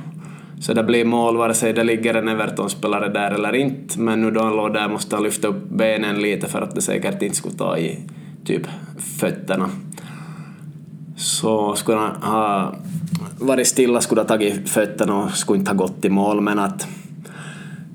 Så 0.61 0.73
det 0.73 0.83
blir 0.83 1.05
mål 1.05 1.37
vare 1.37 1.55
sig 1.55 1.73
det 1.73 1.85
ligger 1.85 2.15
en 2.15 2.29
Everton-spelare 2.29 3.09
där 3.09 3.31
eller 3.31 3.55
inte, 3.55 4.01
men 4.01 4.21
nu 4.21 4.31
då 4.31 4.43
han 4.43 4.57
låg 4.57 4.75
där 4.75 4.89
måste 4.89 5.17
han 5.17 5.23
lyfta 5.25 5.49
upp 5.49 5.69
benen 5.69 6.19
lite 6.23 6.49
för 6.49 6.63
att 6.63 6.75
det 6.75 6.83
säkert 6.83 7.23
inte 7.23 7.37
skulle 7.37 7.55
ta 7.55 7.79
i 7.79 7.99
typ 8.45 8.63
fötterna. 9.21 9.69
Så 11.17 11.75
skulle 11.75 11.99
han 11.99 12.23
ha 12.23 12.75
varit 13.39 13.67
stilla 13.67 14.01
skulle 14.01 14.21
ha 14.21 14.29
tagit 14.29 14.69
fötterna 14.69 15.15
och 15.15 15.31
skulle 15.31 15.59
inte 15.59 15.71
ha 15.71 15.77
gått 15.77 16.05
i 16.05 16.11
mål, 16.11 16.41
men 16.41 16.59
att 16.59 16.89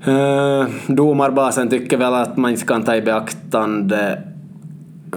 uh, 0.08 0.64
domarbasen 0.86 1.68
tycker 1.68 1.96
väl 1.96 2.14
att 2.14 2.36
man 2.36 2.50
inte 2.50 2.64
kan 2.64 2.82
ta 2.82 2.96
i 2.96 3.02
beaktande 3.02 4.22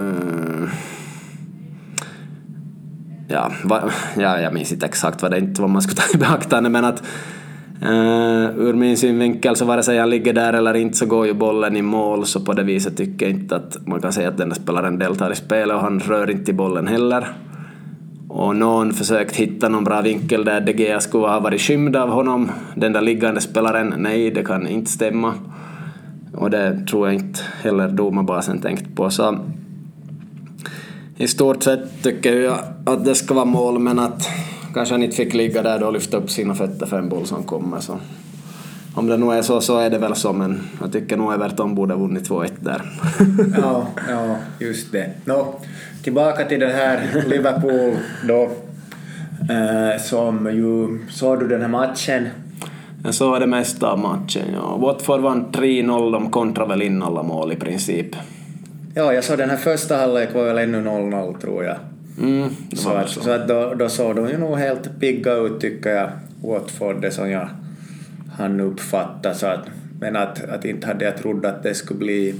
uh, 0.00 0.45
ja, 3.28 3.52
va, 3.64 3.90
ja, 4.16 4.40
jag 4.40 4.54
minns 4.54 4.72
inte 4.72 4.86
exakt 4.86 5.22
vad 5.22 5.30
det 5.30 5.38
inte 5.38 5.60
vad 5.60 5.70
man 5.70 5.82
skulle 5.82 5.96
ta 5.96 6.14
i 6.14 6.18
beaktande, 6.18 6.70
men 6.70 6.84
att 6.84 7.02
Uh, 7.82 8.58
ur 8.58 8.72
min 8.72 8.96
synvinkel 8.96 9.56
så 9.56 9.64
vare 9.64 9.82
sig 9.82 9.98
han 9.98 10.10
ligger 10.10 10.32
där 10.32 10.52
eller 10.52 10.74
inte 10.74 10.96
så 10.96 11.06
går 11.06 11.26
ju 11.26 11.34
bollen 11.34 11.76
i 11.76 11.82
mål 11.82 12.26
så 12.26 12.40
på 12.40 12.52
det 12.52 12.62
viset 12.62 12.96
tycker 12.96 13.26
jag 13.26 13.34
inte 13.34 13.56
att 13.56 13.86
man 13.86 14.00
kan 14.00 14.12
säga 14.12 14.28
att 14.28 14.36
den 14.36 14.48
där 14.48 14.56
spelaren 14.56 14.98
deltar 14.98 15.32
i 15.32 15.34
spelet 15.34 15.76
och 15.76 15.82
han 15.82 16.00
rör 16.00 16.30
inte 16.30 16.50
i 16.50 16.54
bollen 16.54 16.86
heller. 16.86 17.26
Och 18.28 18.56
någon 18.56 18.92
försökt 18.92 19.36
hitta 19.36 19.68
någon 19.68 19.84
bra 19.84 20.00
vinkel 20.00 20.44
där 20.44 20.60
De 20.60 20.72
Gea 20.72 21.00
skulle 21.00 21.26
ha 21.26 21.40
varit 21.40 21.60
skymd 21.60 21.96
av 21.96 22.08
honom, 22.08 22.50
den 22.74 22.92
där 22.92 23.00
liggande 23.00 23.40
spelaren, 23.40 23.94
nej 23.96 24.30
det 24.30 24.42
kan 24.42 24.66
inte 24.68 24.90
stämma. 24.90 25.34
Och 26.34 26.50
det 26.50 26.86
tror 26.90 27.06
jag 27.06 27.14
inte 27.14 27.40
heller 27.62 27.88
domarbasen 27.88 28.60
tänkt 28.60 28.96
på. 28.96 29.10
Så 29.10 29.38
i 31.16 31.28
stort 31.28 31.62
sett 31.62 32.02
tycker 32.02 32.40
jag 32.40 32.58
att 32.84 33.04
det 33.04 33.14
ska 33.14 33.34
vara 33.34 33.44
mål 33.44 33.78
men 33.78 33.98
att 33.98 34.28
kanske 34.74 34.94
han 34.94 35.02
inte 35.02 35.16
fick 35.16 35.34
ligga 35.34 35.62
där 35.62 35.82
och 35.82 35.92
lyfta 35.92 36.16
upp 36.16 36.30
sina 36.30 36.54
fötter 36.54 36.86
för 36.86 36.98
en 36.98 37.08
boll 37.08 37.26
som 37.26 37.42
kommer. 37.42 37.80
Så. 37.80 37.98
Om 38.94 39.06
det 39.06 39.16
nu 39.16 39.32
är 39.32 39.42
så 39.42 39.60
så 39.60 39.78
är 39.78 39.90
det 39.90 39.98
väl 39.98 40.14
så 40.14 40.32
men 40.32 40.60
jag 40.80 40.92
tycker 40.92 41.16
nog 41.16 41.32
Everton 41.32 41.74
borde 41.74 41.94
ha 41.94 42.00
vunnit 42.00 42.28
2-1 42.28 42.50
där. 42.60 42.82
ja, 43.62 43.86
ja, 44.08 44.36
just 44.60 44.92
det. 44.92 45.10
No, 45.24 45.54
tillbaka 46.02 46.44
till 46.44 46.60
den 46.60 46.70
här 46.70 47.24
Liverpool 47.26 47.96
då. 48.28 48.50
Eh, 49.50 50.02
som 50.02 50.46
ju, 50.46 50.98
såg 51.10 51.40
du 51.40 51.48
den 51.48 51.60
här 51.60 51.68
matchen? 51.68 52.28
Jag 53.04 53.14
såg 53.14 53.40
det 53.40 53.46
mesta 53.46 53.90
av 53.90 53.98
matchen, 53.98 54.44
ja. 54.52 54.76
Watford 54.76 55.20
vann 55.20 55.46
3-0, 55.52 56.12
de 56.12 56.30
kontrade 56.30 56.68
väl 56.68 56.82
in 56.82 57.02
alla 57.02 57.22
mål 57.22 57.52
i 57.52 57.56
princip. 57.56 58.16
Ja, 58.98 59.12
jag 59.12 59.24
såg 59.24 59.38
den 59.38 59.50
här 59.50 59.56
första 59.56 59.96
halvlek 59.96 60.34
var 60.34 60.44
väl 60.44 60.58
ännu 60.58 60.80
0-0 60.80 61.40
tror 61.40 61.64
jag. 61.64 61.76
Mm, 62.18 62.48
så, 62.72 62.90
att, 62.90 63.10
så. 63.10 63.20
så 63.20 63.30
att 63.30 63.48
då, 63.48 63.74
då 63.74 63.88
såg 63.88 64.16
de 64.16 64.28
ju 64.28 64.38
nog 64.38 64.58
helt 64.58 65.00
pigga 65.00 65.34
ut 65.34 65.60
tycker 65.60 65.90
jag, 65.90 66.10
Watford, 66.42 67.00
det 67.00 67.10
som 67.10 67.30
jag 67.30 67.48
hann 68.32 68.60
uppfatta. 68.60 69.34
Så 69.34 69.46
att, 69.46 69.60
men 70.00 70.16
att, 70.16 70.44
att 70.44 70.64
inte 70.64 70.86
hade 70.86 71.04
jag 71.04 71.16
trott 71.16 71.44
att 71.44 71.62
det 71.62 71.74
skulle 71.74 71.98
bli 71.98 72.34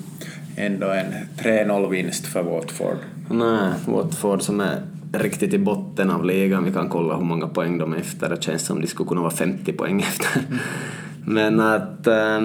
ändå 0.56 0.86
en 0.86 1.14
3-0-vinst 1.38 2.26
för 2.26 2.42
Watford. 2.42 2.96
Nej, 3.30 3.72
Watford 3.86 4.42
som 4.42 4.60
är 4.60 4.82
riktigt 5.12 5.54
i 5.54 5.58
botten 5.58 6.10
av 6.10 6.24
ligan. 6.24 6.64
Vi 6.64 6.72
kan 6.72 6.88
kolla 6.88 7.16
hur 7.16 7.24
många 7.24 7.48
poäng 7.48 7.78
de 7.78 7.92
är 7.92 7.96
efter. 7.96 8.28
Det 8.28 8.42
känns 8.42 8.66
som 8.66 8.80
de 8.80 8.86
skulle 8.86 9.08
kunna 9.08 9.20
vara 9.20 9.30
50 9.30 9.72
poäng 9.72 10.00
efter. 10.08 10.40
Mm. 10.48 10.58
Men 11.24 11.60
att... 11.60 12.06
Äh, 12.06 12.40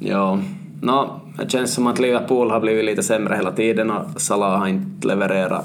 ja, 0.00 0.38
no, 0.80 1.20
det 1.38 1.50
känns 1.50 1.74
som 1.74 1.86
att 1.86 1.98
Liverpool 1.98 2.50
har 2.50 2.60
blivit 2.60 2.84
lite 2.84 3.02
sämre 3.02 3.36
hela 3.36 3.52
tiden 3.52 3.90
och 3.90 4.20
Salah 4.20 4.58
har 4.58 4.68
inte 4.68 5.08
levererat 5.08 5.64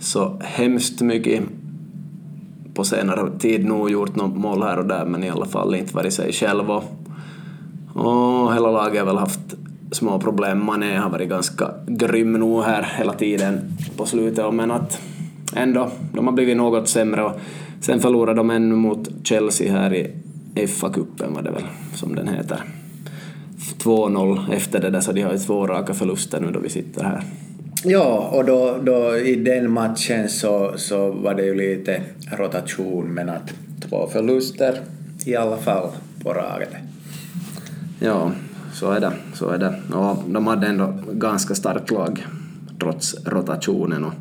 så 0.00 0.38
hemskt 0.40 1.00
mycket 1.00 1.42
på 2.74 2.84
senare 2.84 3.38
tid 3.38 3.64
nog 3.64 3.90
gjort 3.90 4.16
något 4.16 4.36
mål 4.36 4.62
här 4.62 4.78
och 4.78 4.86
där 4.86 5.04
men 5.04 5.24
i 5.24 5.30
alla 5.30 5.46
fall 5.46 5.74
inte 5.74 5.94
varit 5.96 6.12
sig 6.12 6.32
själv 6.32 6.70
och, 6.70 6.84
och 7.94 8.54
hela 8.54 8.70
laget 8.70 8.98
har 8.98 9.06
väl 9.06 9.18
haft 9.18 9.54
små 9.90 10.18
problem. 10.18 10.64
Mané 10.64 10.96
har 10.96 11.10
varit 11.10 11.28
ganska 11.28 11.70
grym 11.86 12.32
nog 12.32 12.62
här 12.62 12.88
hela 12.98 13.12
tiden 13.12 13.76
på 13.96 14.06
slutet 14.06 14.54
men 14.54 14.70
att 14.70 15.00
ändå, 15.56 15.90
de 16.12 16.26
har 16.26 16.32
blivit 16.32 16.56
något 16.56 16.88
sämre 16.88 17.24
och 17.24 17.32
sen 17.80 18.00
förlorade 18.00 18.36
de 18.36 18.50
ännu 18.50 18.74
mot 18.74 19.08
Chelsea 19.24 19.72
här 19.72 19.94
i 19.94 20.10
FA-cupen 20.54 21.34
var 21.34 21.42
det 21.42 21.50
väl 21.50 21.64
som 21.94 22.14
den 22.14 22.28
heter. 22.28 22.64
2-0 23.78 24.54
efter 24.54 24.80
det 24.80 24.90
där 24.90 25.00
så 25.00 25.12
de 25.12 25.22
har 25.22 25.32
ju 25.32 25.38
två 25.38 25.66
raka 25.66 25.94
förluster 25.94 26.40
nu 26.40 26.50
då 26.50 26.60
vi 26.60 26.68
sitter 26.68 27.04
här. 27.04 27.22
Ja, 27.84 28.30
och 28.32 28.44
då, 28.44 28.78
då 28.82 29.16
i 29.16 29.36
den 29.36 29.70
matchen 29.72 30.28
så, 30.28 30.72
så 30.76 31.10
var 31.12 31.34
det 31.34 31.44
ju 31.44 31.54
lite 31.54 32.02
rotation 32.38 33.14
men 33.14 33.28
att 33.28 33.52
två 33.88 34.06
förluster 34.12 34.80
i 35.24 35.36
alla 35.36 35.56
fall 35.56 35.88
på 36.22 36.32
raget. 36.32 36.70
Ja, 38.00 38.32
så 38.72 38.90
är 38.90 39.00
det. 39.00 39.12
Så 39.34 39.48
är 39.48 39.58
det. 39.58 39.74
Och 39.94 40.16
de 40.28 40.46
hade 40.46 40.66
ändå 40.66 40.94
ganska 41.12 41.54
starkt 41.54 41.90
lag 41.90 42.26
trots 42.80 43.26
rotationen 43.26 44.04
och 44.04 44.12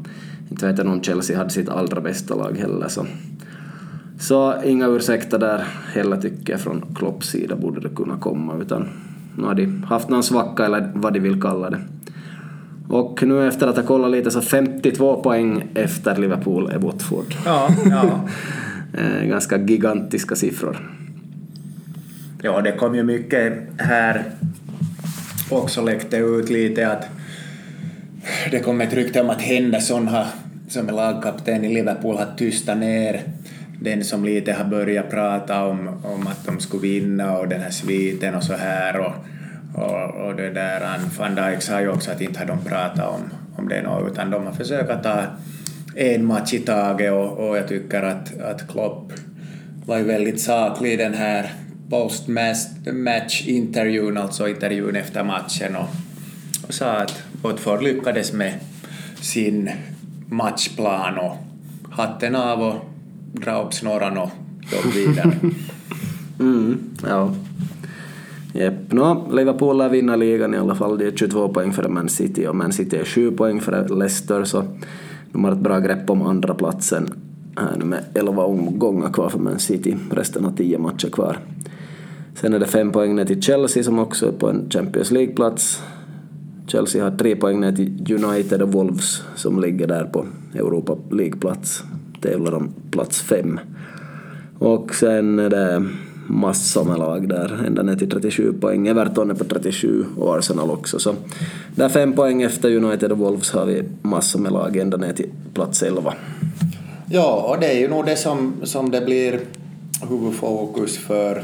inte 0.51 0.67
vet 0.67 0.77
jag 0.77 0.88
om 0.88 1.03
Chelsea 1.03 1.38
hade 1.38 1.50
sitt 1.50 1.69
allra 1.69 2.01
bästa 2.01 2.36
lag 2.36 2.57
heller 2.57 2.88
så 2.88 3.05
så 4.19 4.62
inga 4.63 4.88
ursäkter 4.88 5.39
där 5.39 5.67
heller 5.93 6.17
tycker 6.17 6.53
jag 6.53 6.62
från 6.62 6.86
Klopps 6.95 7.27
sida 7.27 7.55
borde 7.55 7.81
det 7.81 7.95
kunna 7.95 8.17
komma 8.17 8.57
utan 8.62 8.89
nu 9.35 9.43
har 9.43 9.55
de 9.55 9.83
haft 9.83 10.09
någon 10.09 10.23
svacka 10.23 10.65
eller 10.65 10.91
vad 10.95 11.13
de 11.13 11.19
vill 11.19 11.41
kalla 11.41 11.69
det. 11.69 11.79
Och 12.89 13.23
nu 13.23 13.47
efter 13.47 13.67
att 13.67 13.75
ha 13.75 13.83
kollat 13.83 14.11
lite 14.11 14.31
så 14.31 14.41
52 14.41 15.21
poäng 15.23 15.67
efter 15.75 16.17
Liverpool 16.17 16.69
är 16.71 16.79
Watford. 16.79 17.35
Ja, 17.45 17.69
ja. 17.89 18.19
Eh, 18.93 19.27
ganska 19.27 19.57
gigantiska 19.57 20.35
siffror. 20.35 20.77
Ja, 22.41 22.61
det 22.61 22.71
kom 22.71 22.95
ju 22.95 23.03
mycket 23.03 23.53
här 23.77 24.23
också 25.51 25.81
läckte 25.81 26.17
ut 26.17 26.50
lite 26.50 26.91
att 26.91 27.07
det 28.51 28.59
kom 28.59 28.81
ett 28.81 28.93
rykte 28.93 29.21
om 29.21 29.29
att 29.29 29.41
Henderson 29.41 30.07
har, 30.07 30.25
som 30.67 30.89
är 30.89 30.93
lagkapten 30.93 31.65
i 31.65 31.73
Liverpool 31.73 32.17
har 32.17 32.27
tystat 32.38 32.77
ner 32.77 33.21
den 33.83 34.03
som 34.03 34.25
lite 34.25 34.53
har 34.53 34.65
börjat 34.65 35.09
prata 35.09 35.65
om, 35.65 35.89
om 36.03 36.27
att 36.27 36.45
de 36.45 36.59
skulle 36.59 36.81
vinna 36.81 37.38
och 37.38 37.47
den 37.47 37.61
här 37.61 37.71
sviten 37.71 38.35
och 38.35 38.43
så 38.43 38.53
här 38.53 39.00
och, 39.00 39.13
och, 39.75 40.25
och 40.25 40.35
det 40.35 40.50
där, 40.50 41.00
van 41.17 41.35
Dijk 41.35 41.61
sa 41.61 41.81
ju 41.81 41.89
också 41.89 42.11
att 42.11 42.21
inte 42.21 42.39
har 42.39 42.45
de 42.45 42.63
pratat 42.63 43.07
om, 43.07 43.21
om 43.57 43.69
det 43.69 43.81
något 43.81 44.11
utan 44.11 44.31
de 44.31 44.45
har 44.45 44.53
försökt 44.53 45.03
ta 45.03 45.23
en 45.95 46.25
match 46.25 46.53
i 46.53 46.59
taget 46.59 47.11
och, 47.11 47.50
och 47.50 47.57
jag 47.57 47.67
tycker 47.67 48.03
att, 48.03 48.41
att 48.41 48.67
Klopp 48.67 49.13
var 49.85 49.97
ju 49.97 50.03
väldigt 50.03 50.41
saklig 50.41 50.93
i 50.93 50.97
den 50.97 51.13
här 51.13 51.51
post-match-intervjun, 51.89 54.17
alltså 54.17 54.50
intervjun 54.50 54.95
efter 54.95 55.23
matchen 55.23 55.75
och, 55.75 55.88
och 56.67 56.73
sa 56.73 56.91
att 56.91 57.23
Watford 57.41 57.83
lyckades 57.83 58.33
med 58.33 58.53
sin 59.21 59.71
matchplan 60.29 61.17
och 61.17 61.38
hatten 61.91 62.35
av 62.35 62.61
och 62.61 62.90
dra 63.33 63.63
upp 63.63 63.73
snåran 63.73 64.17
och 64.17 64.29
jobba 64.71 64.95
vidare. 64.95 65.38
mm, 66.39 66.79
ja. 67.07 67.33
Jepp. 68.53 68.91
No, 68.91 69.35
Liverpool 69.35 69.77
lär 69.77 69.89
vinna 69.89 70.15
ligan 70.15 70.53
i 70.53 70.57
alla 70.57 70.75
fall. 70.75 70.97
Det 70.97 71.07
är 71.07 71.11
22 71.11 71.50
poäng 71.50 71.73
före 71.73 71.89
Man 71.89 72.09
City 72.09 72.47
och 72.47 72.55
Man 72.55 72.71
City 72.71 72.97
är 72.97 73.05
7 73.05 73.31
poäng 73.31 73.61
före 73.61 73.88
Leicester 73.88 74.43
så 74.43 74.63
de 75.31 75.43
har 75.43 75.51
ett 75.51 75.57
bra 75.57 75.79
grepp 75.79 76.09
om 76.09 76.21
andra 76.21 76.53
platsen 76.53 77.09
här 77.55 77.77
nu 77.77 77.85
med 77.85 78.03
11 78.13 78.43
omgångar 78.43 79.13
kvar 79.13 79.29
för 79.29 79.39
Man 79.39 79.59
City. 79.59 79.97
Resten 80.11 80.45
har 80.45 80.51
10 80.51 80.77
matcher 80.77 81.09
kvar. 81.09 81.38
Sen 82.35 82.53
är 82.53 82.59
det 82.59 82.67
5 82.67 82.91
poäng 82.91 83.15
ner 83.15 83.25
till 83.25 83.41
Chelsea 83.41 83.83
som 83.83 84.00
också 84.00 84.27
är 84.27 84.31
på 84.31 84.50
en 84.50 84.69
Champions 84.69 85.11
League-plats. 85.11 85.83
Chelsea 86.67 87.03
har 87.03 87.17
3 87.17 87.35
poäng 87.35 87.59
ner 87.59 87.71
till 87.71 88.23
United 88.23 88.61
och 88.61 88.71
Wolves 88.71 89.21
som 89.35 89.61
ligger 89.61 89.88
där 89.88 90.03
på 90.03 90.25
Europa 90.53 90.97
League-plats 91.09 91.83
tävlar 92.22 92.54
om 92.54 92.74
plats 92.92 93.22
fem. 93.22 93.60
Och 94.60 94.96
sen 94.96 95.40
är 95.40 95.50
det 95.50 95.86
massor 96.28 96.84
med 96.84 97.00
lag 97.00 97.30
där, 97.30 97.63
ända 97.68 97.84
ner 97.84 97.96
till 97.96 98.10
37 98.10 98.54
poäng. 98.54 98.88
Everton 98.88 99.32
är 99.32 99.36
på 99.36 99.44
37 99.44 100.06
och 100.18 100.38
Arsenal 100.38 100.72
också. 100.72 101.00
Så 101.00 101.16
där 101.75 101.90
fem 101.90 102.13
poäng 102.13 102.42
efter 102.42 102.75
United 102.75 103.12
och 103.12 103.18
Wolves 103.18 103.51
har 103.51 103.66
vi 103.66 103.84
massor 104.01 104.40
med 104.40 104.51
lag 104.51 104.78
ända 104.78 104.98
ner 104.98 105.13
till 105.13 105.30
plats 105.54 105.84
11. 105.84 106.13
Ja, 107.10 107.46
och 107.50 107.60
det 107.60 107.68
är 107.68 107.80
ju 107.80 107.88
nog 107.88 108.06
det 108.06 108.16
som, 108.16 108.54
som 108.63 108.92
det 108.92 109.01
blir 109.01 109.40
huvudfokus 110.10 110.98
för 110.98 111.44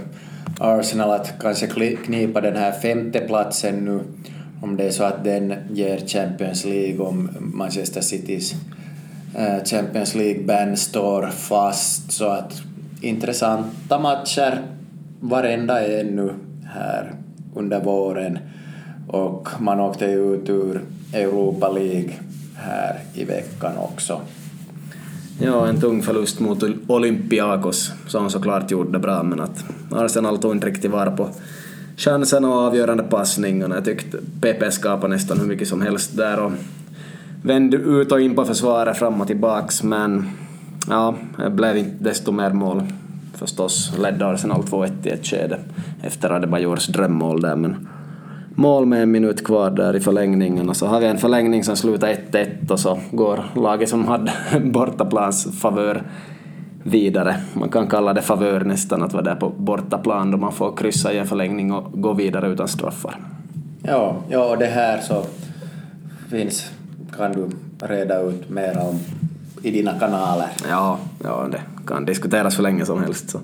Arsenal 0.60 1.12
att 1.12 1.34
kanske 1.42 1.96
knipa 2.06 2.42
den 2.42 2.56
här 2.56 2.72
femte 2.72 3.20
platsen 3.20 3.86
nu 3.86 4.00
om 4.62 4.78
det 4.78 4.84
är 4.84 4.92
så 4.92 5.04
att 5.04 5.24
den 5.24 5.54
ger 5.72 6.08
Champions 6.08 6.66
League 6.66 7.00
om 7.00 7.30
Manchester 7.40 8.02
Citys 8.02 8.56
Eh, 9.38 9.64
Champions 9.64 10.16
League-band 10.16 10.80
står 10.80 11.28
fast 11.28 12.12
så 12.12 12.28
att 12.28 12.62
intressanta 13.02 14.00
matcher 14.00 14.62
varenda 15.20 15.88
en 15.88 16.08
nu 16.08 16.34
här 16.66 17.12
under 17.56 17.84
våren 17.84 18.40
och 19.08 19.50
man 19.60 19.80
åkte 19.80 20.06
ut 20.06 20.50
ur 20.50 20.82
Europa 21.14 21.70
League 21.70 22.12
här 22.56 23.00
i 23.14 23.24
veckan 23.24 23.78
också. 23.78 24.22
Ja, 25.42 25.68
en 25.68 25.82
tung 25.82 26.02
förlust 26.02 26.40
mot 26.40 26.64
Olympiakos 26.88 27.92
som 28.08 28.30
såklart 28.30 28.72
gjorde 28.72 29.00
bra 29.00 29.24
men 29.24 29.40
att 29.40 29.66
Arsenal 29.92 30.38
tog 30.38 30.52
inte 30.52 30.68
riktigt 30.68 30.92
var 30.92 31.12
på 31.12 31.30
chansen 31.98 32.46
och 32.46 32.54
avgörande 32.54 33.04
passningarna. 33.04 33.76
Jag 33.76 33.86
tyckte 33.86 34.18
PP 34.42 34.72
skapade 34.72 35.14
nästan 35.14 35.40
hur 35.40 35.48
mycket 35.48 35.68
som 35.68 35.82
helst 35.82 36.18
där 36.18 36.40
och 36.40 36.52
vände 37.48 37.78
ut 37.78 38.12
och 38.12 38.22
in 38.22 38.36
på 38.36 38.46
försvaret 38.46 38.98
fram 38.98 39.22
och 39.22 39.28
tillbaks 39.28 39.84
men 39.84 40.30
ja, 40.90 41.16
det 41.38 41.50
blev 41.50 41.78
inte 41.78 42.04
desto 42.04 42.32
mer 42.32 42.50
mål. 42.50 42.84
Förstås 43.34 43.98
ledde 44.00 44.28
Arsenal 44.28 44.62
2-1 44.62 45.08
i 45.08 45.10
ett 45.10 45.26
skede 45.26 45.60
efter 46.02 46.30
Adebayors 46.30 46.88
drömmål 46.88 47.42
där 47.42 47.56
men 47.56 47.88
mål 48.56 48.86
med 48.86 49.04
en 49.04 49.12
minut 49.12 49.46
kvar 49.46 49.72
där 49.72 49.96
i 49.96 50.00
förlängningen 50.00 50.70
och 50.70 50.76
så 50.76 50.86
har 50.88 51.00
vi 51.00 51.06
en 51.06 51.18
förlängning 51.18 51.64
som 51.64 51.76
slutar 51.76 52.08
1-1 52.08 52.72
och 52.72 52.80
så 52.80 53.00
går 53.12 53.46
laget 53.56 53.90
som 53.90 54.08
hade 54.08 54.32
bortaplans 54.64 55.60
favör 55.60 56.04
vidare. 56.84 57.36
Man 57.54 57.70
kan 57.70 57.88
kalla 57.88 58.14
det 58.14 58.22
favör 58.22 58.60
nästan 58.60 59.04
att 59.04 59.14
vara 59.14 59.24
där 59.24 59.36
på 59.36 59.50
bortaplan 59.50 60.32
då 60.32 60.38
man 60.38 60.52
får 60.52 60.78
kryssa 60.78 61.14
i 61.14 61.18
en 61.18 61.28
förlängning 61.28 61.74
och 61.74 62.02
gå 62.02 62.14
vidare 62.14 62.48
utan 62.48 62.68
straffar. 62.68 63.20
Ja, 63.84 64.16
ja 64.30 64.56
det 64.56 64.66
här 64.66 65.02
så 65.02 65.24
finns 66.30 66.72
kan 67.18 67.32
du 67.32 67.50
reda 67.88 68.22
ut 68.22 68.50
mer 68.50 68.78
om 68.80 69.00
i 69.64 69.72
dina 69.72 70.00
kanaler. 70.00 70.50
Ja, 70.70 71.00
ja 71.24 71.48
det 71.52 71.62
kan 71.88 72.06
diskuteras 72.06 72.58
hur 72.58 72.64
länge 72.64 72.86
som 72.86 73.04
helst. 73.04 73.30
Så. 73.30 73.40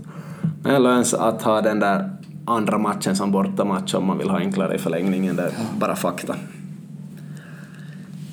Men 0.64 0.74
det 0.74 0.80
löns 0.80 1.14
att 1.14 1.42
ha 1.42 1.62
den 1.62 1.80
där 1.80 2.10
andra 2.46 2.78
matchen 2.78 3.16
som 3.16 3.32
bortamatch 3.32 3.94
om 3.96 4.06
man 4.06 4.18
vill 4.18 4.30
ha 4.30 4.38
enklare 4.38 4.76
i 4.76 4.78
förlängningen. 4.78 5.36
Det 5.36 5.44
är 5.44 5.52
bara 5.80 5.96
fakta. 5.96 6.36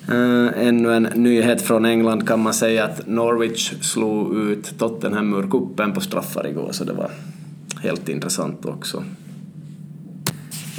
Äh, 0.09 0.66
ännu 0.66 0.94
en 0.94 1.02
nyhet 1.02 1.62
från 1.62 1.85
England 1.85 2.28
kan 2.28 2.40
man 2.42 2.54
säga 2.54 2.85
att 2.85 3.06
Norwich 3.06 3.73
slog 3.80 4.37
ut 4.37 4.78
Tottenham 4.78 5.35
ur 5.35 5.50
kuppen 5.50 5.92
på 5.92 6.00
straffar 6.00 6.47
igår 6.47 6.68
så 6.73 6.85
det 6.85 6.92
var 6.92 7.11
helt 7.82 8.09
intressant 8.09 8.64
också. 8.64 9.04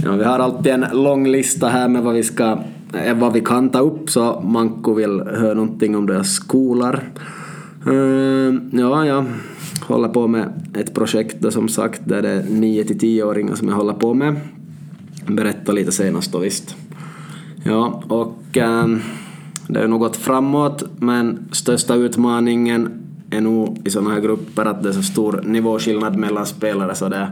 Ja, 0.03 0.11
vi 0.11 0.23
har 0.23 0.39
alltid 0.39 0.71
en 0.71 0.85
lång 0.93 1.27
lista 1.27 1.67
här 1.67 1.87
med 1.87 2.03
vad 2.03 2.13
vi 2.13 2.23
ska 2.23 2.57
Eh, 2.93 3.17
vad 3.17 3.33
vi 3.33 3.41
kan 3.41 3.69
ta 3.69 3.79
upp 3.79 4.09
så 4.09 4.41
Manko 4.41 4.93
vill 4.93 5.21
höra 5.21 5.53
någonting 5.53 5.95
om 5.95 6.05
deras 6.05 6.33
skolor. 6.33 6.99
Eh, 7.87 8.53
ja, 8.79 9.05
jag 9.05 9.25
håller 9.87 10.07
på 10.07 10.27
med 10.27 10.67
ett 10.73 10.93
projekt 10.93 11.37
då 11.39 11.51
som 11.51 11.69
sagt 11.69 12.01
där 12.05 12.21
det 12.21 12.29
är 12.29 12.43
9 12.49 12.83
till 12.83 12.99
10-åringar 12.99 13.55
som 13.55 13.67
jag 13.67 13.75
håller 13.75 13.93
på 13.93 14.13
med. 14.13 14.39
Berätta 15.27 15.71
lite 15.71 15.91
senast 15.91 16.31
då 16.31 16.39
visst. 16.39 16.75
Ja, 17.63 18.03
och 18.07 18.57
eh, 18.57 18.87
det 19.67 19.79
har 19.79 19.87
nog 19.87 19.99
gått 19.99 20.17
framåt 20.17 20.83
men 20.99 21.49
största 21.51 21.95
utmaningen 21.95 22.89
är 23.29 23.41
nog 23.41 23.81
i 23.83 23.89
sådana 23.89 24.09
här 24.13 24.21
grupper 24.21 24.65
att 24.65 24.83
det 24.83 24.89
är 24.89 24.93
så 24.93 25.03
stor 25.03 25.41
nivåskillnad 25.45 26.15
mellan 26.15 26.45
spelare 26.45 26.95
så 26.95 27.09
det 27.09 27.27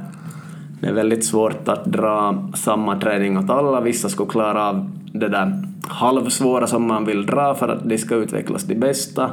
det 0.81 0.87
är 0.87 0.93
väldigt 0.93 1.25
svårt 1.25 1.67
att 1.67 1.85
dra 1.85 2.43
samma 2.55 2.99
träning 2.99 3.37
åt 3.37 3.49
alla. 3.49 3.81
Vissa 3.81 4.09
skulle 4.09 4.29
klara 4.29 4.69
av 4.69 4.91
det 5.13 5.29
där 5.29 5.63
halvsvåra 5.87 6.67
som 6.67 6.87
man 6.87 7.05
vill 7.05 7.25
dra 7.25 7.55
för 7.55 7.67
att 7.67 7.89
de 7.89 7.97
ska 7.97 8.15
utvecklas 8.15 8.63
de 8.63 8.75
bästa. 8.75 9.31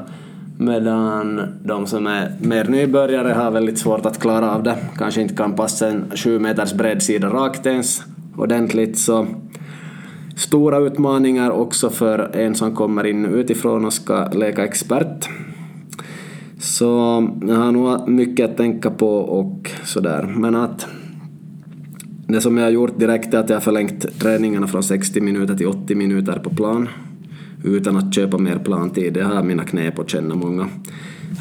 Medan 0.58 1.40
de 1.64 1.86
som 1.86 2.06
är 2.06 2.32
mer 2.40 2.64
nybörjare 2.64 3.32
har 3.32 3.50
väldigt 3.50 3.78
svårt 3.78 4.06
att 4.06 4.20
klara 4.20 4.50
av 4.54 4.62
det. 4.62 4.76
Kanske 4.98 5.20
inte 5.20 5.34
kan 5.34 5.52
passa 5.52 5.88
en 5.88 6.04
sju 6.14 6.38
meters 6.38 6.72
bredsida 6.72 7.28
rakt 7.28 7.66
ens 7.66 8.02
ordentligt. 8.36 8.98
Så 8.98 9.26
stora 10.36 10.78
utmaningar 10.78 11.50
också 11.50 11.90
för 11.90 12.36
en 12.36 12.54
som 12.54 12.74
kommer 12.74 13.06
in 13.06 13.24
utifrån 13.24 13.84
och 13.84 13.92
ska 13.92 14.28
leka 14.28 14.64
expert. 14.64 15.28
Så 16.58 16.84
jag 17.46 17.56
har 17.56 17.72
nog 17.72 18.08
mycket 18.08 18.50
att 18.50 18.56
tänka 18.56 18.90
på 18.90 19.16
och 19.16 19.70
sådär. 19.84 20.34
Men 20.36 20.54
att 20.54 20.86
det 22.26 22.40
som 22.40 22.58
jag 22.58 22.64
har 22.64 22.70
gjort 22.70 22.98
direkt 22.98 23.34
är 23.34 23.38
att 23.38 23.48
jag 23.48 23.56
har 23.56 23.60
förlängt 23.60 24.18
träningarna 24.20 24.66
från 24.66 24.82
60 24.82 25.20
minuter 25.20 25.54
till 25.54 25.66
80 25.66 25.94
minuter 25.94 26.38
på 26.38 26.50
plan 26.50 26.88
utan 27.64 27.96
att 27.96 28.14
köpa 28.14 28.38
mer 28.38 28.58
plantid. 28.58 29.12
Det 29.12 29.22
har 29.22 29.42
mina 29.42 29.64
knep 29.64 29.98
och 29.98 30.10
känna 30.10 30.34
många 30.34 30.68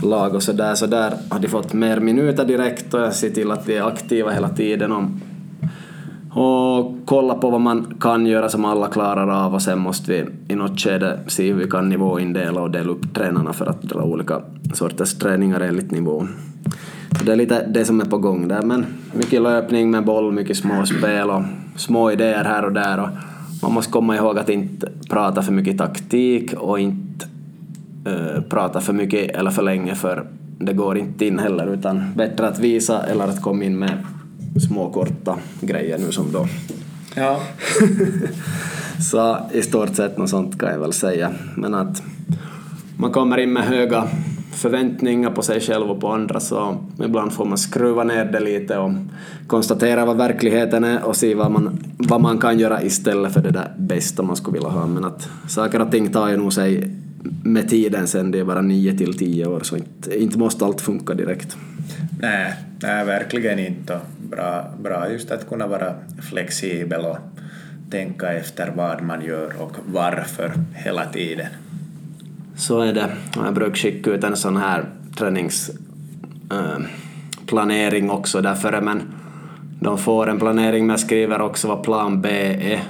lag 0.04 0.36
och 0.36 0.44
sådär. 0.44 0.75
Så 0.75 0.86
där 0.86 1.13
har 1.30 1.39
de 1.39 1.48
fått 1.48 1.74
mer 1.74 2.00
minuter 2.00 2.46
direkt 2.46 2.94
och 2.94 3.00
jag 3.00 3.15
ser 3.15 3.30
till 3.30 3.51
att 3.51 3.65
de 3.65 3.77
är 3.77 3.88
aktiva 3.88 4.32
hela 4.32 4.50
tiden 4.50 4.92
och, 4.92 5.04
och 6.44 6.96
kolla 7.06 7.34
på 7.34 7.50
vad 7.50 7.62
man 7.62 7.98
kan 8.00 8.25
göra 8.25 8.50
som 8.50 8.65
alla 8.65 8.88
klarar 8.88 9.46
av 9.46 9.54
och 9.54 9.62
sen 9.62 9.80
måste 9.80 10.12
vi 10.12 10.25
i 10.54 10.56
något 10.56 10.80
skede 10.80 11.20
se 11.27 11.54
hur 11.54 11.60
vi 11.60 11.70
kan 11.70 11.89
nivåindela 11.89 12.62
och 12.62 12.72
dela 12.72 12.92
upp 12.92 13.13
tränarna 13.13 13.54
för 13.54 13.65
att 13.65 13.82
dra 13.82 14.04
olika 14.04 14.42
sorters 14.74 15.13
träningar 15.13 15.60
enligt 15.60 15.92
nivån. 15.92 16.30
Det 17.24 17.32
är 17.32 17.36
lite 17.36 17.66
det 17.68 17.86
som 17.86 18.02
är 18.02 18.06
på 18.06 18.18
gång 18.18 18.48
där, 18.48 18.62
men 18.62 18.86
mycket 19.14 19.42
löpning 19.42 19.92
med 19.92 20.06
boll, 20.06 20.32
mycket 20.32 20.58
småspel 20.58 21.30
och 21.30 21.42
små 21.76 22.12
idéer 22.12 22.44
här 22.44 22.66
och 22.66 22.74
där. 22.74 23.00
Och 23.02 23.10
man 23.62 23.74
måste 23.74 23.92
komma 23.92 24.16
ihåg 24.16 24.40
att 24.40 24.50
inte 24.50 24.92
prata 25.10 25.42
för 25.42 25.52
mycket 25.52 25.78
taktik 25.78 26.54
och 26.54 26.80
inte 26.80 27.26
uh, 28.08 28.42
prata 28.42 28.82
för 28.82 28.94
mycket 28.94 29.36
eller 29.36 29.52
för 29.52 29.64
länge 29.64 29.96
för 29.96 30.26
det 30.60 30.74
går 30.74 30.98
inte 30.98 31.26
in 31.26 31.40
heller 31.40 31.74
utan 31.74 32.14
bättre 32.16 32.48
att 32.48 32.60
visa 32.60 33.04
eller 33.04 33.24
att 33.24 33.42
komma 33.42 33.64
in 33.64 33.80
med 33.80 34.06
små 34.68 34.90
korta 34.90 35.38
grejer 35.62 35.98
nu 35.98 36.12
som 36.12 36.32
då. 36.32 36.48
Ja. 37.16 37.40
Så 39.12 39.38
i 39.52 39.62
stort 39.62 39.96
sett 39.96 40.18
något 40.18 40.30
sånt 40.30 40.60
kan 40.60 40.72
jag 40.72 40.80
väl 40.80 40.94
säga. 40.94 41.32
Men 41.56 41.74
att 41.74 42.04
man 42.98 43.12
kommer 43.12 43.38
in 43.38 43.54
med 43.54 43.64
höga 43.64 44.08
förväntningar 44.56 45.32
på 45.32 45.42
sig 45.42 45.62
själv 45.62 45.92
och 45.92 46.02
på 46.02 46.08
andra 46.08 46.40
så 46.40 46.78
ibland 47.06 47.34
får 47.34 47.46
man 47.46 47.58
skruva 47.58 48.04
ner 48.04 48.26
det 48.26 48.40
lite 48.40 48.78
och 48.78 48.92
konstatera 49.48 50.06
vad 50.06 50.18
verkligheten 50.18 50.84
är 50.84 51.04
och 51.04 51.16
se 51.16 51.36
vad 51.36 51.52
man, 51.52 51.84
vad 51.98 52.22
man 52.22 52.38
kan 52.38 52.60
göra 52.60 52.84
istället 52.84 53.34
för 53.34 53.42
det 53.42 53.52
där 53.52 53.74
bästa 53.78 54.24
man 54.24 54.36
skulle 54.36 54.54
vilja 54.54 54.70
ha. 54.70 54.88
Men 54.88 55.06
att 55.06 55.30
saker 55.48 55.82
och 55.82 55.92
ting 55.92 56.12
tar 56.12 56.30
ju 56.30 56.38
nog 56.38 56.54
sig 56.54 56.92
med 57.44 57.70
tiden 57.70 58.08
sen, 58.08 58.32
det 58.32 58.40
är 58.40 58.44
bara 58.44 58.62
nio 58.62 58.98
till 58.98 59.18
tio 59.18 59.46
år 59.46 59.60
så 59.60 59.78
inte, 59.78 60.22
inte 60.22 60.38
måste 60.38 60.66
allt 60.66 60.82
funka 60.82 61.14
direkt. 61.14 61.58
Nej, 62.22 62.54
nej 62.82 63.06
verkligen 63.06 63.60
inte. 63.60 64.00
Bra, 64.30 64.66
bra 64.84 65.12
just 65.12 65.32
att 65.32 65.50
kunna 65.50 65.68
vara 65.68 65.94
flexibel 66.30 67.06
och 67.06 67.18
tänka 67.90 68.34
efter 68.34 68.72
vad 68.76 69.02
man 69.02 69.26
gör 69.26 69.54
och 69.62 69.72
varför 69.86 70.52
hela 70.74 71.06
tiden. 71.06 71.48
Så 72.56 72.80
är 72.80 72.94
det. 72.94 73.10
Jag 73.36 73.54
brukar 73.54 73.76
skicka 73.76 74.12
ut 74.12 74.24
en 74.24 74.36
sån 74.36 74.58
här 74.58 74.86
träningsplanering 75.18 78.06
eh, 78.06 78.12
äh, 78.12 78.16
också 78.16 78.42
därför 78.42 78.82
men 78.82 79.02
de 79.80 79.98
får 79.98 80.30
en 80.30 80.40
planering 80.40 80.86
men 80.86 80.94
jag 80.94 81.00
skriver 81.00 81.42
också 81.42 81.68
vad 81.68 81.84
plan 81.84 82.22
B 82.22 82.30
är 82.74 82.84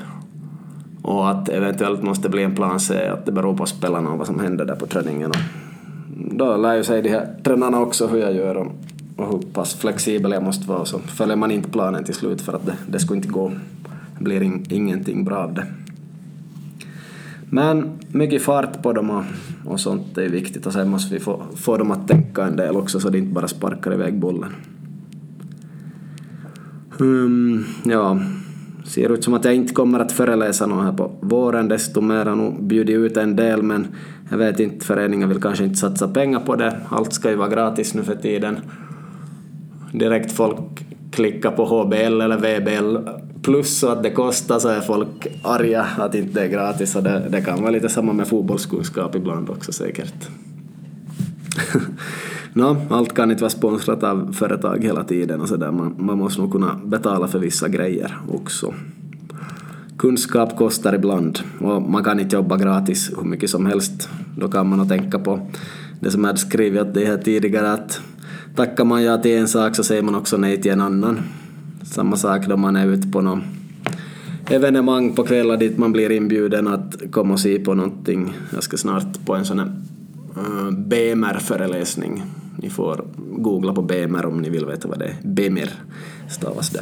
och 1.01 1.29
att 1.29 1.49
eventuellt 1.49 2.03
måste 2.03 2.29
bli 2.29 2.43
en 2.43 2.55
plan 2.55 2.79
C, 2.79 3.07
att 3.07 3.25
det 3.25 3.31
beror 3.31 3.57
på 3.57 3.65
spelarna 3.65 4.09
och 4.09 4.17
vad 4.17 4.27
som 4.27 4.39
händer 4.39 4.65
där 4.65 4.75
på 4.75 4.85
träningen. 4.85 5.29
Och 5.29 5.37
då 6.31 6.57
lär 6.57 6.75
ju 6.75 6.83
sig 6.83 7.01
de 7.01 7.09
här 7.09 7.27
tränarna 7.43 7.79
också 7.79 8.07
hur 8.07 8.19
jag 8.19 8.33
gör 8.33 8.57
och, 8.57 8.67
och 9.17 9.27
hur 9.27 9.39
pass 9.53 9.75
flexibel 9.75 10.31
jag 10.31 10.43
måste 10.43 10.67
vara 10.67 10.85
så 10.85 10.99
följer 10.99 11.35
man 11.35 11.51
inte 11.51 11.69
planen 11.69 12.03
till 12.03 12.13
slut 12.13 12.41
för 12.41 12.53
att 12.53 12.65
det, 12.65 12.75
det 12.87 12.99
skulle 12.99 13.17
inte 13.17 13.29
gå. 13.29 13.51
Det 14.17 14.23
blir 14.23 14.43
in, 14.43 14.65
ingenting 14.69 15.23
bra 15.23 15.37
av 15.37 15.53
det. 15.53 15.65
Men 17.49 17.99
mycket 18.07 18.41
fart 18.41 18.83
på 18.83 18.93
dem 18.93 19.09
och, 19.09 19.23
och 19.65 19.79
sånt 19.79 20.17
är 20.17 20.29
viktigt 20.29 20.65
och 20.65 20.73
sen 20.73 20.89
måste 20.89 21.13
vi 21.13 21.19
få, 21.19 21.43
få 21.55 21.77
dem 21.77 21.91
att 21.91 22.07
tänka 22.07 22.43
en 22.43 22.55
del 22.55 22.75
också 22.75 22.99
så 22.99 23.09
det 23.09 23.17
inte 23.17 23.33
bara 23.33 23.47
sparkar 23.47 23.93
iväg 23.93 24.19
bollen. 24.19 24.49
Um, 26.97 27.65
ja, 27.83 28.19
ser 28.83 29.13
ut 29.13 29.23
som 29.23 29.33
att 29.33 29.45
jag 29.45 29.55
inte 29.55 29.73
kommer 29.73 29.99
att 29.99 30.11
föreläsa 30.11 30.65
något 30.65 30.83
här 30.83 30.93
på 30.93 31.11
våren, 31.21 31.67
desto 31.67 32.01
mer 32.01 32.25
har 32.25 32.35
nog 32.35 32.63
bjudit 32.63 32.95
ut 32.95 33.17
en 33.17 33.35
del 33.35 33.63
men 33.63 33.87
jag 34.29 34.37
vet 34.37 34.59
inte, 34.59 34.85
föreningen 34.85 35.29
vill 35.29 35.41
kanske 35.41 35.63
inte 35.63 35.75
satsa 35.75 36.07
pengar 36.07 36.39
på 36.39 36.55
det. 36.55 36.79
Allt 36.89 37.13
ska 37.13 37.29
ju 37.29 37.35
vara 37.35 37.49
gratis 37.49 37.93
nu 37.93 38.03
för 38.03 38.15
tiden. 38.15 38.57
Direkt 39.91 40.31
folk 40.31 40.85
klickar 41.11 41.51
på 41.51 41.65
HBL 41.65 42.21
eller 42.21 42.37
VBL 42.37 43.09
plus 43.45 43.79
så 43.79 43.87
att 43.87 44.03
det 44.03 44.09
kostar 44.09 44.59
så 44.59 44.67
är 44.67 44.81
folk 44.81 45.27
arga 45.43 45.87
att 45.97 46.15
inte 46.15 46.39
det 46.39 46.45
är 46.45 46.49
gratis 46.49 46.95
och 46.95 47.03
det, 47.03 47.27
det 47.29 47.41
kan 47.41 47.61
vara 47.61 47.71
lite 47.71 47.89
samma 47.89 48.13
med 48.13 48.27
fotbollskunskap 48.27 49.15
ibland 49.15 49.49
också 49.49 49.71
säkert. 49.71 50.29
no, 52.53 52.77
allt 52.89 53.13
kan 53.13 53.31
inte 53.31 53.43
vara 53.43 53.49
sponsrat 53.49 54.03
av 54.03 54.33
företag 54.33 54.83
hela 54.83 55.03
tiden 55.03 55.41
och 55.41 55.47
sådär. 55.47 55.71
Man, 55.71 55.95
man 55.99 56.17
måste 56.17 56.41
nog 56.41 56.51
kunna 56.51 56.79
betala 56.85 57.27
för 57.27 57.39
vissa 57.39 57.67
grejer 57.67 58.17
också. 58.31 58.73
Kunskap 59.97 60.57
kostar 60.57 60.95
ibland 60.95 61.39
och 61.59 61.81
man 61.81 62.03
kan 62.03 62.19
inte 62.19 62.35
jobba 62.35 62.57
gratis 62.57 63.11
hur 63.17 63.23
mycket 63.23 63.49
som 63.49 63.65
helst. 63.65 64.09
Då 64.37 64.47
kan 64.47 64.69
man 64.69 64.79
nog 64.79 64.89
tänka 64.89 65.19
på 65.19 65.47
det 65.99 66.11
som 66.11 66.21
jag 66.21 66.27
hade 66.27 66.39
skrivit 66.39 66.81
åt 66.81 66.93
dig 66.93 67.05
här 67.05 67.17
tidigare 67.17 67.73
att 67.73 68.01
tackar 68.55 68.85
man 68.85 69.03
ja 69.03 69.17
till 69.17 69.37
en 69.37 69.47
sak 69.47 69.75
så 69.75 69.83
säger 69.83 70.01
man 70.01 70.15
också 70.15 70.37
nej 70.37 70.61
till 70.61 70.71
en 70.71 70.81
annan. 70.81 71.19
Samma 71.85 72.15
sak 72.15 72.47
då 72.47 72.57
man 72.57 72.75
är 72.75 72.87
ute 72.87 73.07
på 73.07 73.21
något 73.21 73.43
evenemang 74.49 75.15
på 75.15 75.23
kvällar 75.23 75.57
dit 75.57 75.77
man 75.77 75.91
blir 75.91 76.11
inbjuden 76.11 76.67
att 76.67 77.11
komma 77.11 77.33
och 77.33 77.39
se 77.39 77.59
på 77.59 77.73
någonting. 77.73 78.33
Jag 78.53 78.63
ska 78.63 78.77
snart 78.77 79.25
på 79.25 79.35
en 79.35 79.45
sån 79.45 79.59
här 79.59 79.71
eh, 80.37 80.71
BMR-föreläsning. 80.71 82.23
Ni 82.57 82.69
får 82.69 83.05
googla 83.31 83.73
på 83.73 83.81
BMR 83.81 84.25
om 84.25 84.41
ni 84.41 84.49
vill 84.49 84.65
veta 84.65 84.87
vad 84.87 84.99
det 84.99 85.05
är. 85.05 85.15
BMR 85.23 85.69
stavas 86.29 86.69
det. 86.69 86.81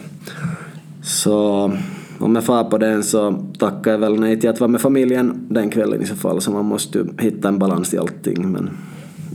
Så 1.01 1.71
om 2.19 2.35
jag 2.35 2.43
far 2.43 2.63
på 2.63 2.77
den 2.77 3.03
så 3.03 3.45
tackar 3.59 3.91
jag 3.91 3.99
väl 3.99 4.19
nej 4.19 4.39
till 4.39 4.49
att 4.49 4.59
vara 4.59 4.71
med 4.71 4.81
familjen 4.81 5.47
den 5.49 5.69
kvällen 5.69 6.01
i 6.01 6.05
så 6.05 6.15
fall, 6.15 6.41
så 6.41 6.51
man 6.51 6.65
måste 6.65 6.97
ju 6.97 7.05
hitta 7.19 7.47
en 7.47 7.59
balans 7.59 7.93
i 7.93 7.97
allting. 7.97 8.51
Men 8.51 8.69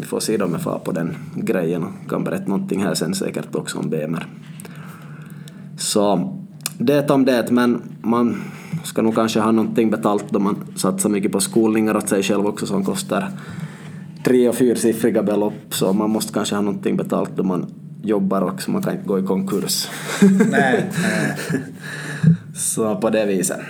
vi 0.00 0.04
får 0.04 0.20
se 0.20 0.42
om 0.42 0.52
jag 0.52 0.62
far 0.62 0.78
på 0.78 0.92
den 0.92 1.16
grejen 1.34 1.82
och 1.82 2.10
kan 2.10 2.24
berätta 2.24 2.48
någonting 2.48 2.82
här 2.82 2.94
sen 2.94 3.14
säkert 3.14 3.54
också 3.54 3.78
om 3.78 3.90
BMR. 3.90 4.26
Så 5.78 6.34
det 6.78 7.10
om 7.10 7.24
det, 7.24 7.50
men 7.50 7.82
man 8.02 8.42
ska 8.84 9.02
nog 9.02 9.14
kanske 9.14 9.40
ha 9.40 9.52
någonting 9.52 9.90
betalt 9.90 10.24
då 10.30 10.38
man 10.38 10.56
satsar 10.76 11.10
mycket 11.10 11.32
på 11.32 11.40
skolningar 11.40 11.96
åt 11.96 12.08
sig 12.08 12.22
själv 12.22 12.46
också 12.46 12.66
som 12.66 12.84
kostar 12.84 13.30
tre 14.24 14.48
och 14.48 14.54
fyrsiffriga 14.54 15.22
belopp 15.22 15.74
så 15.74 15.92
man 15.92 16.10
måste 16.10 16.32
kanske 16.32 16.54
ha 16.54 16.62
någonting 16.62 16.96
betalt 16.96 17.30
då 17.36 17.44
man 17.44 17.66
jobbar 18.02 18.42
också, 18.42 18.70
man 18.70 18.82
kan 18.82 18.92
inte 18.92 19.08
gå 19.08 19.18
i 19.18 19.22
konkurs. 19.22 19.88
Nej. 20.50 20.90
så 22.56 22.96
på 22.96 23.10
det 23.10 23.26
viset. 23.26 23.60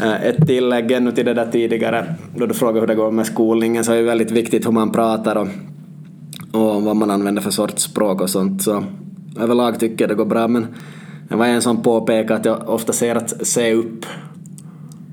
Eh, 0.00 0.24
ett 0.24 0.46
tillägg 0.46 0.92
ännu 0.92 1.12
till 1.12 1.24
det 1.24 1.34
där 1.34 1.50
tidigare, 1.52 2.14
då 2.36 2.46
du 2.46 2.54
frågade 2.54 2.80
hur 2.80 2.86
det 2.86 2.94
går 2.94 3.10
med 3.10 3.26
skolningen, 3.26 3.84
så 3.84 3.92
är 3.92 3.96
det 3.96 4.02
väldigt 4.02 4.30
viktigt 4.30 4.66
hur 4.66 4.72
man 4.72 4.92
pratar 4.92 5.36
och, 5.36 5.48
och 6.52 6.82
vad 6.82 6.96
man 6.96 7.10
använder 7.10 7.42
för 7.42 7.50
sorts 7.50 7.82
språk 7.82 8.20
och 8.20 8.30
sånt. 8.30 8.62
Så 8.62 8.84
överlag 9.36 9.80
tycker 9.80 10.04
jag 10.04 10.10
det 10.10 10.14
går 10.14 10.24
bra, 10.24 10.48
men 10.48 10.66
det 11.28 11.36
var 11.36 11.46
en 11.46 11.62
som 11.62 11.82
påpekade 11.82 12.40
att 12.40 12.44
jag 12.44 12.68
ofta 12.68 12.92
ser 12.92 13.14
att 13.14 13.46
se 13.46 13.74
upp. 13.74 14.06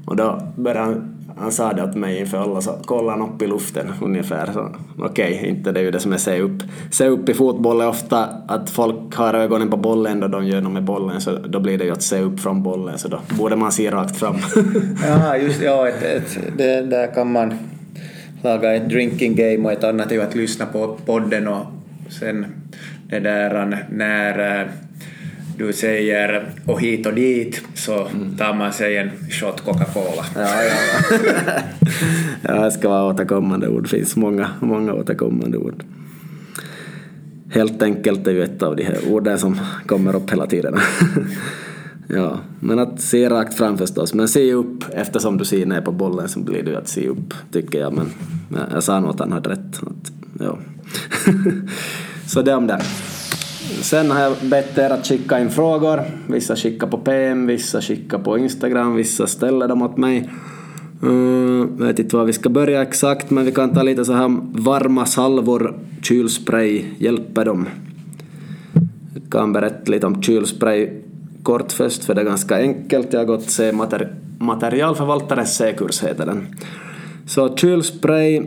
Och 0.06 0.16
då 0.16 0.42
började 0.56 0.86
han, 0.86 1.16
han 1.38 1.52
sa 1.52 1.74
det 1.74 1.84
åt 1.84 1.96
mig 1.96 2.20
inför 2.20 2.38
alla, 2.38 2.62
så 2.62 2.72
kolla 2.86 3.12
han 3.12 3.22
upp 3.22 3.42
i 3.42 3.48
luften 3.48 3.94
ungefär. 4.02 4.50
Så 4.54 4.70
okej, 4.98 5.36
okay, 5.36 5.50
inte 5.50 5.72
det 5.72 5.80
är 5.80 5.84
ju 5.84 5.92
det 5.92 6.00
som 6.00 6.14
är 6.14 6.18
se 6.18 6.42
upp. 6.42 6.64
Se 6.92 7.08
upp 7.08 7.30
i 7.30 7.34
fotboll 7.34 7.82
är 7.82 7.88
ofta 7.88 8.26
att 8.48 8.70
folk 8.70 9.16
har 9.16 9.34
ögonen 9.34 9.70
på 9.70 9.78
bollen 9.78 10.24
och 10.24 10.30
de 10.30 10.46
gör 10.46 10.62
något 10.62 10.74
med 10.74 10.84
bollen, 10.84 11.22
så 11.22 11.32
då 11.38 11.60
blir 11.60 11.78
det 11.78 11.86
ju 11.86 11.92
att 11.92 12.02
se 12.02 12.22
upp 12.22 12.40
från 12.40 12.64
bollen, 12.64 12.98
så 12.98 13.08
då 13.08 13.20
borde 13.38 13.56
man 13.56 13.72
se 13.72 13.92
rakt 13.92 14.18
fram. 14.18 14.36
ja, 15.08 15.38
just 15.38 15.62
ja, 15.62 15.88
ett, 15.88 16.04
ett, 16.04 16.58
det 16.58 16.82
där 16.82 17.14
kan 17.14 17.32
man 17.32 17.54
laga 18.42 18.76
ett 18.76 18.90
drinking 18.90 19.36
game 19.36 19.66
och 19.66 19.72
ett 19.72 19.84
annat 19.84 20.12
är 20.12 20.16
ju 20.16 20.22
att 20.22 20.36
lyssna 20.36 20.66
på 20.66 20.98
podden 21.06 21.48
och 21.48 21.66
sen 22.10 22.46
det 23.10 23.20
där 23.20 23.86
när 23.90 24.68
du 25.58 25.74
säger 25.74 26.50
och 26.66 26.82
hit 26.82 27.06
och 27.06 27.14
dit 27.14 27.62
så 27.74 28.08
tar 28.38 28.54
man 28.54 28.74
sig 28.74 28.98
en 28.98 29.10
shot 29.30 29.62
Coca-Cola. 29.66 30.26
Ja, 30.36 30.64
ja. 30.64 31.62
ja, 32.42 32.66
det 32.66 32.72
ska 32.72 32.90
vara 32.90 33.14
återkommande 33.14 33.68
ord. 33.68 33.84
Det 33.84 33.90
finns 33.90 34.16
många, 34.16 34.50
många 34.60 34.94
återkommande 34.94 35.58
ord. 35.58 35.84
Helt 37.50 37.82
enkelt 37.82 38.28
är 38.28 38.32
ju 38.32 38.44
ett 38.44 38.64
av 38.64 38.76
de 38.76 38.84
här 38.84 38.98
orden 39.12 39.40
som 39.40 39.60
kommer 39.86 40.16
upp 40.16 40.32
hela 40.32 40.48
tiden. 40.48 40.76
ja, 42.08 42.40
men 42.60 42.80
att 42.80 43.02
se 43.02 43.30
rakt 43.30 43.54
fram 43.54 43.78
förstås. 43.78 44.14
Men 44.14 44.28
se 44.28 44.54
upp, 44.54 44.84
eftersom 44.94 45.38
du 45.38 45.46
ser 45.46 45.66
ner 45.66 45.82
på 45.82 45.92
bollen 45.92 46.30
så 46.30 46.40
blir 46.40 46.64
det 46.64 46.72
ju 46.72 46.78
att 46.78 46.88
se 46.88 47.08
upp, 47.08 47.34
tycker 47.52 47.80
jag. 47.80 47.94
Men 47.94 48.10
jag 48.74 48.84
sa 48.84 49.00
nog 49.00 49.10
att 49.10 49.20
han 49.20 49.32
hade 49.32 49.50
rätt. 49.50 49.82
Att, 49.82 50.12
ja. 50.40 50.58
så 52.28 52.42
det 52.42 52.56
om 52.56 52.68
det. 52.68 52.82
Sen 53.82 54.12
har 54.12 54.22
jag 54.22 54.34
bett 54.42 54.78
er 54.78 54.90
att 54.90 55.08
skicka 55.08 55.40
in 55.40 55.50
frågor. 55.50 56.02
Vissa 56.28 56.56
skickar 56.56 56.88
på 56.88 56.98
PM, 56.98 57.48
vissa 57.48 57.82
skickar 57.82 58.18
på 58.18 58.38
Instagram, 58.38 58.96
vissa 58.96 59.28
ställer 59.28 59.68
dem 59.68 59.82
åt 59.82 59.98
mig. 59.98 60.30
Mm, 61.02 61.78
vet 61.78 62.00
inte 62.00 62.16
var 62.16 62.26
vi 62.26 62.34
ska 62.34 62.50
börja 62.50 62.82
exakt 62.82 63.30
men 63.30 63.46
vi 63.46 63.52
kan 63.52 63.74
ta 63.74 63.84
lite 63.84 64.06
så 64.06 64.14
här 64.14 64.38
varma 64.52 65.06
salvor, 65.06 65.80
kylspray, 66.02 66.86
hjälper 66.98 67.46
dem? 67.46 67.68
Jag 69.14 69.32
kan 69.32 69.54
berätta 69.54 69.92
lite 69.92 70.08
om 70.08 70.22
kylspray 70.22 70.90
kort 71.44 71.72
först 71.72 72.04
för 72.04 72.16
det 72.16 72.22
är 72.22 72.26
ganska 72.26 72.58
enkelt. 72.58 73.14
Jag 73.14 73.20
har 73.20 73.26
gått 73.26 73.50
C-materialförvaltare 73.50 74.28
materialförvaltarens 74.40 75.56
C-kurs 75.56 76.04
heter 76.04 76.26
den. 76.26 76.48
Så 77.26 77.56
kylspray 77.56 78.42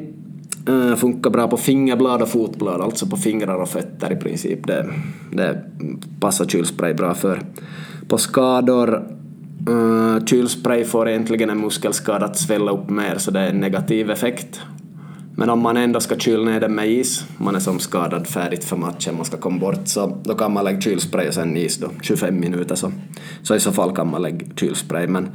Eh, 0.69 0.97
funkar 0.97 1.31
bra 1.31 1.49
på 1.49 1.57
fingerblad 1.57 2.23
och 2.23 2.29
fotblad, 2.29 2.81
alltså 2.81 3.07
på 3.07 3.17
fingrar 3.17 3.55
och 3.55 3.69
fötter 3.69 4.13
i 4.13 4.17
princip. 4.17 4.67
Det, 4.67 4.87
det 5.33 5.63
passar 6.21 6.45
kylspray 6.45 6.95
bra 6.95 7.15
för. 7.15 7.43
På 8.09 8.19
skador 8.19 9.03
Uh, 9.69 10.25
kylspray 10.25 10.85
får 10.85 11.09
egentligen 11.09 11.51
en 11.51 11.61
muskelskada 11.61 12.27
att 12.27 12.39
svälla 12.39 12.73
upp 12.73 12.91
mer 12.91 13.19
så 13.19 13.31
det 13.31 13.41
är 13.41 13.51
en 13.51 13.61
negativ 13.61 14.11
effekt. 14.11 14.61
Men 15.37 15.51
om 15.51 15.61
man 15.61 15.77
ändå 15.77 16.01
ska 16.01 16.17
kyla 16.17 16.51
ner 16.51 16.61
den 16.61 16.75
med 16.75 16.89
is, 16.91 17.25
man 17.37 17.57
är 17.57 17.61
som 17.61 17.79
skadad 17.79 18.27
färdigt 18.27 18.65
för 18.65 18.77
matchen, 18.77 19.17
man 19.17 19.25
ska 19.25 19.37
komma 19.37 19.59
bort, 19.59 19.89
så 19.89 20.19
då 20.25 20.35
kan 20.35 20.53
man 20.53 20.65
lägga 20.65 20.81
kylspray 20.81 21.29
och 21.29 21.35
sen 21.35 21.57
is 21.57 21.79
då, 21.79 21.91
25 22.03 22.41
minuter 22.41 22.75
så. 22.75 22.93
Så 23.43 23.55
i 23.55 23.61
så 23.61 23.73
fall 23.73 23.97
kan 23.97 24.11
man 24.11 24.23
lägga 24.23 24.47
kylspray. 24.57 25.07
Men 25.07 25.29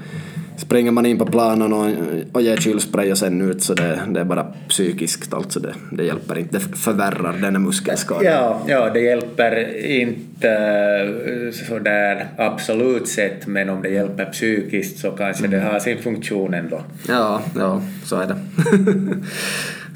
springer 0.58 0.92
man 0.92 1.06
in 1.06 1.18
på 1.18 1.26
planen 1.26 1.74
och, 1.74 1.92
och 2.32 2.42
ger 2.42 2.58
kylspray 2.58 3.12
och 3.12 3.18
sen 3.18 3.42
ut 3.42 3.64
så 3.64 3.74
det, 3.74 4.02
det 4.10 4.20
är 4.20 4.26
bara 4.26 4.44
psykiskt 4.70 5.34
alltså 5.34 5.60
det, 5.60 5.74
det 5.92 6.04
hjälper 6.04 6.38
inte, 6.38 6.58
det 6.58 6.78
förvärrar 6.78 7.34
den 7.42 7.64
muskelskadan. 7.64 8.24
Ja, 8.26 8.62
ja, 8.68 8.90
det 8.90 9.00
hjälper 9.00 9.78
inte 9.86 11.54
sådär 11.68 12.28
absolut 12.38 13.08
sett 13.08 13.48
men 13.48 13.70
om 13.70 13.82
det 13.82 13.90
hjälper 13.90 14.26
psykiskt 14.26 15.00
så 15.00 15.12
kanske 15.12 15.48
det 15.48 15.60
har 15.60 15.80
sin 15.80 15.98
funktion 15.98 16.54
ändå. 16.54 16.82
Ja, 17.08 17.42
ja, 17.56 17.82
så 18.04 18.16
är 18.16 18.28
det. 18.28 18.38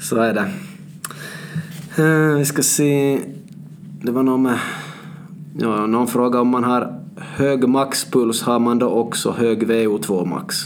så 0.00 0.16
är 0.16 0.34
det. 0.34 0.44
Uh, 2.02 2.38
vi 2.38 2.44
ska 2.44 2.62
se, 2.62 3.18
det 4.02 4.12
var 4.12 4.22
någon 4.22 4.42
med, 4.42 4.58
ja, 5.58 5.86
någon 5.86 6.08
fråga 6.08 6.40
om 6.40 6.48
man 6.48 6.64
har 6.64 6.99
hög 7.16 7.68
maxpuls 7.68 8.42
har 8.42 8.58
man 8.58 8.78
då 8.78 8.88
också 8.88 9.30
hög 9.30 9.62
VO2 9.62 10.26
max. 10.26 10.56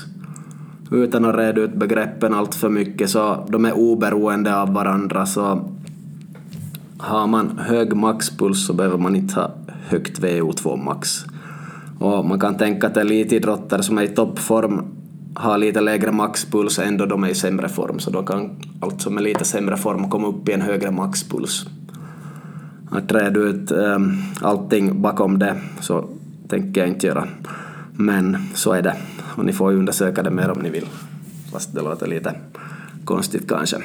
Utan 0.90 1.24
att 1.24 1.36
reda 1.36 1.60
ut 1.60 1.74
begreppen 1.74 2.34
allt 2.34 2.54
för 2.54 2.68
mycket 2.68 3.10
så 3.10 3.46
de 3.48 3.64
är 3.64 3.72
oberoende 3.72 4.56
av 4.56 4.72
varandra 4.72 5.26
så 5.26 5.70
har 6.98 7.26
man 7.26 7.58
hög 7.58 7.96
maxpuls 7.96 8.66
så 8.66 8.72
behöver 8.72 8.98
man 8.98 9.16
inte 9.16 9.34
ha 9.34 9.50
högt 9.88 10.20
VO2 10.20 10.84
max. 10.84 11.24
Och 11.98 12.24
man 12.24 12.40
kan 12.40 12.56
tänka 12.56 12.86
att 12.86 12.96
elitidrottare 12.96 13.82
som 13.82 13.98
är 13.98 14.02
i 14.02 14.08
toppform 14.08 14.82
har 15.34 15.58
lite 15.58 15.80
lägre 15.80 16.12
maxpuls 16.12 16.78
ändå 16.78 17.06
de 17.06 17.24
är 17.24 17.28
i 17.28 17.34
sämre 17.34 17.68
form 17.68 17.98
så 17.98 18.10
då 18.10 18.22
kan 18.22 18.50
allt 18.80 19.02
som 19.02 19.16
är 19.16 19.22
lite 19.22 19.44
sämre 19.44 19.76
form 19.76 20.10
komma 20.10 20.26
upp 20.26 20.48
i 20.48 20.52
en 20.52 20.60
högre 20.60 20.90
maxpuls. 20.90 21.66
Att 22.90 23.12
reda 23.12 23.40
ut 23.40 23.72
um, 23.72 24.16
allting 24.40 25.02
bakom 25.02 25.38
det 25.38 25.56
så 25.80 26.04
tänker 26.48 26.80
jag 26.80 26.88
inte 26.88 27.06
göra. 27.06 27.28
Men 27.92 28.36
så 28.54 28.72
är 28.72 28.82
det. 28.82 28.96
Och 29.36 29.44
ni 29.44 29.52
får 29.52 29.72
ju 29.72 29.78
undersöka 29.78 30.22
det 30.22 30.30
mer 30.30 30.50
om 30.50 30.58
ni 30.62 30.70
vill. 30.70 30.86
Fast 31.52 31.74
det 31.74 31.82
låter 31.82 32.06
lite 32.06 32.34
konstigt 33.04 33.48
kanske. 33.48 33.76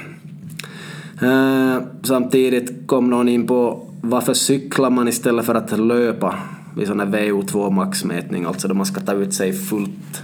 Eh, 1.21 1.77
samtidigt 2.03 2.87
kom 2.87 3.09
någon 3.09 3.29
in 3.29 3.47
på 3.47 3.87
varför 4.01 4.33
cyklar 4.33 4.89
man 4.89 5.07
istället 5.07 5.45
för 5.45 5.55
att 5.55 5.79
löpa 5.79 6.35
vid 6.75 6.87
sån 6.87 6.99
här 6.99 7.07
VO2 7.07 7.71
maxmätning, 7.71 8.45
alltså 8.45 8.67
då 8.67 8.73
man 8.73 8.85
ska 8.85 9.01
ta 9.01 9.13
ut 9.13 9.33
sig 9.33 9.53
fullt. 9.53 10.23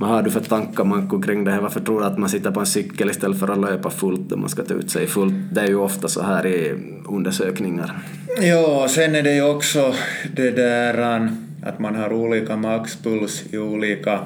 Vad 0.00 0.10
har 0.10 0.22
du 0.22 0.30
för 0.30 0.40
tankar 0.40 0.84
Manko 0.84 1.22
kring 1.22 1.44
det 1.44 1.50
här? 1.50 1.60
Varför 1.60 1.80
tror 1.80 2.00
du 2.00 2.06
att 2.06 2.18
man 2.18 2.28
sitter 2.28 2.50
på 2.50 2.60
en 2.60 2.66
cykel 2.66 3.10
istället 3.10 3.38
för 3.38 3.48
att 3.48 3.58
löpa 3.58 3.90
fullt 3.90 4.28
då 4.28 4.36
man 4.36 4.48
ska 4.48 4.62
ta 4.62 4.74
ut 4.74 4.90
sig 4.90 5.06
fullt? 5.06 5.34
Det 5.52 5.60
är 5.60 5.66
ju 5.66 5.76
ofta 5.76 6.08
så 6.08 6.22
här 6.22 6.46
i 6.46 6.74
undersökningar. 7.08 7.98
Ja, 8.40 8.86
sen 8.88 9.14
är 9.14 9.22
det 9.22 9.34
ju 9.34 9.42
också 9.42 9.94
det 10.36 10.50
där 10.50 11.30
att 11.62 11.78
man 11.78 11.94
har 11.94 12.12
olika 12.12 12.56
maxpuls 12.56 13.44
i 13.50 13.58
olika 13.58 14.20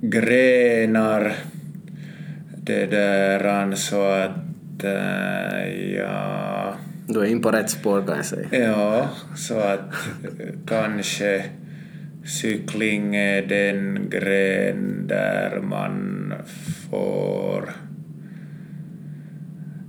grenar. 0.00 1.32
Det 2.56 2.86
där 2.86 3.74
så 3.74 4.02
att 4.02 4.84
äh, 4.84 5.94
ja... 5.96 6.74
Du 7.06 7.20
är 7.20 7.24
in 7.24 7.42
på 7.42 7.50
rätt 7.50 7.70
spår 7.70 8.02
kan 8.06 8.16
jag 8.16 8.24
säga. 8.24 8.48
Ja, 8.50 9.08
så 9.36 9.58
att 9.58 9.94
kanske 10.66 11.44
cykling 12.24 13.16
är 13.16 13.42
den 13.42 14.08
gren 14.10 15.06
där 15.06 15.60
man 15.60 16.34
får 16.90 17.74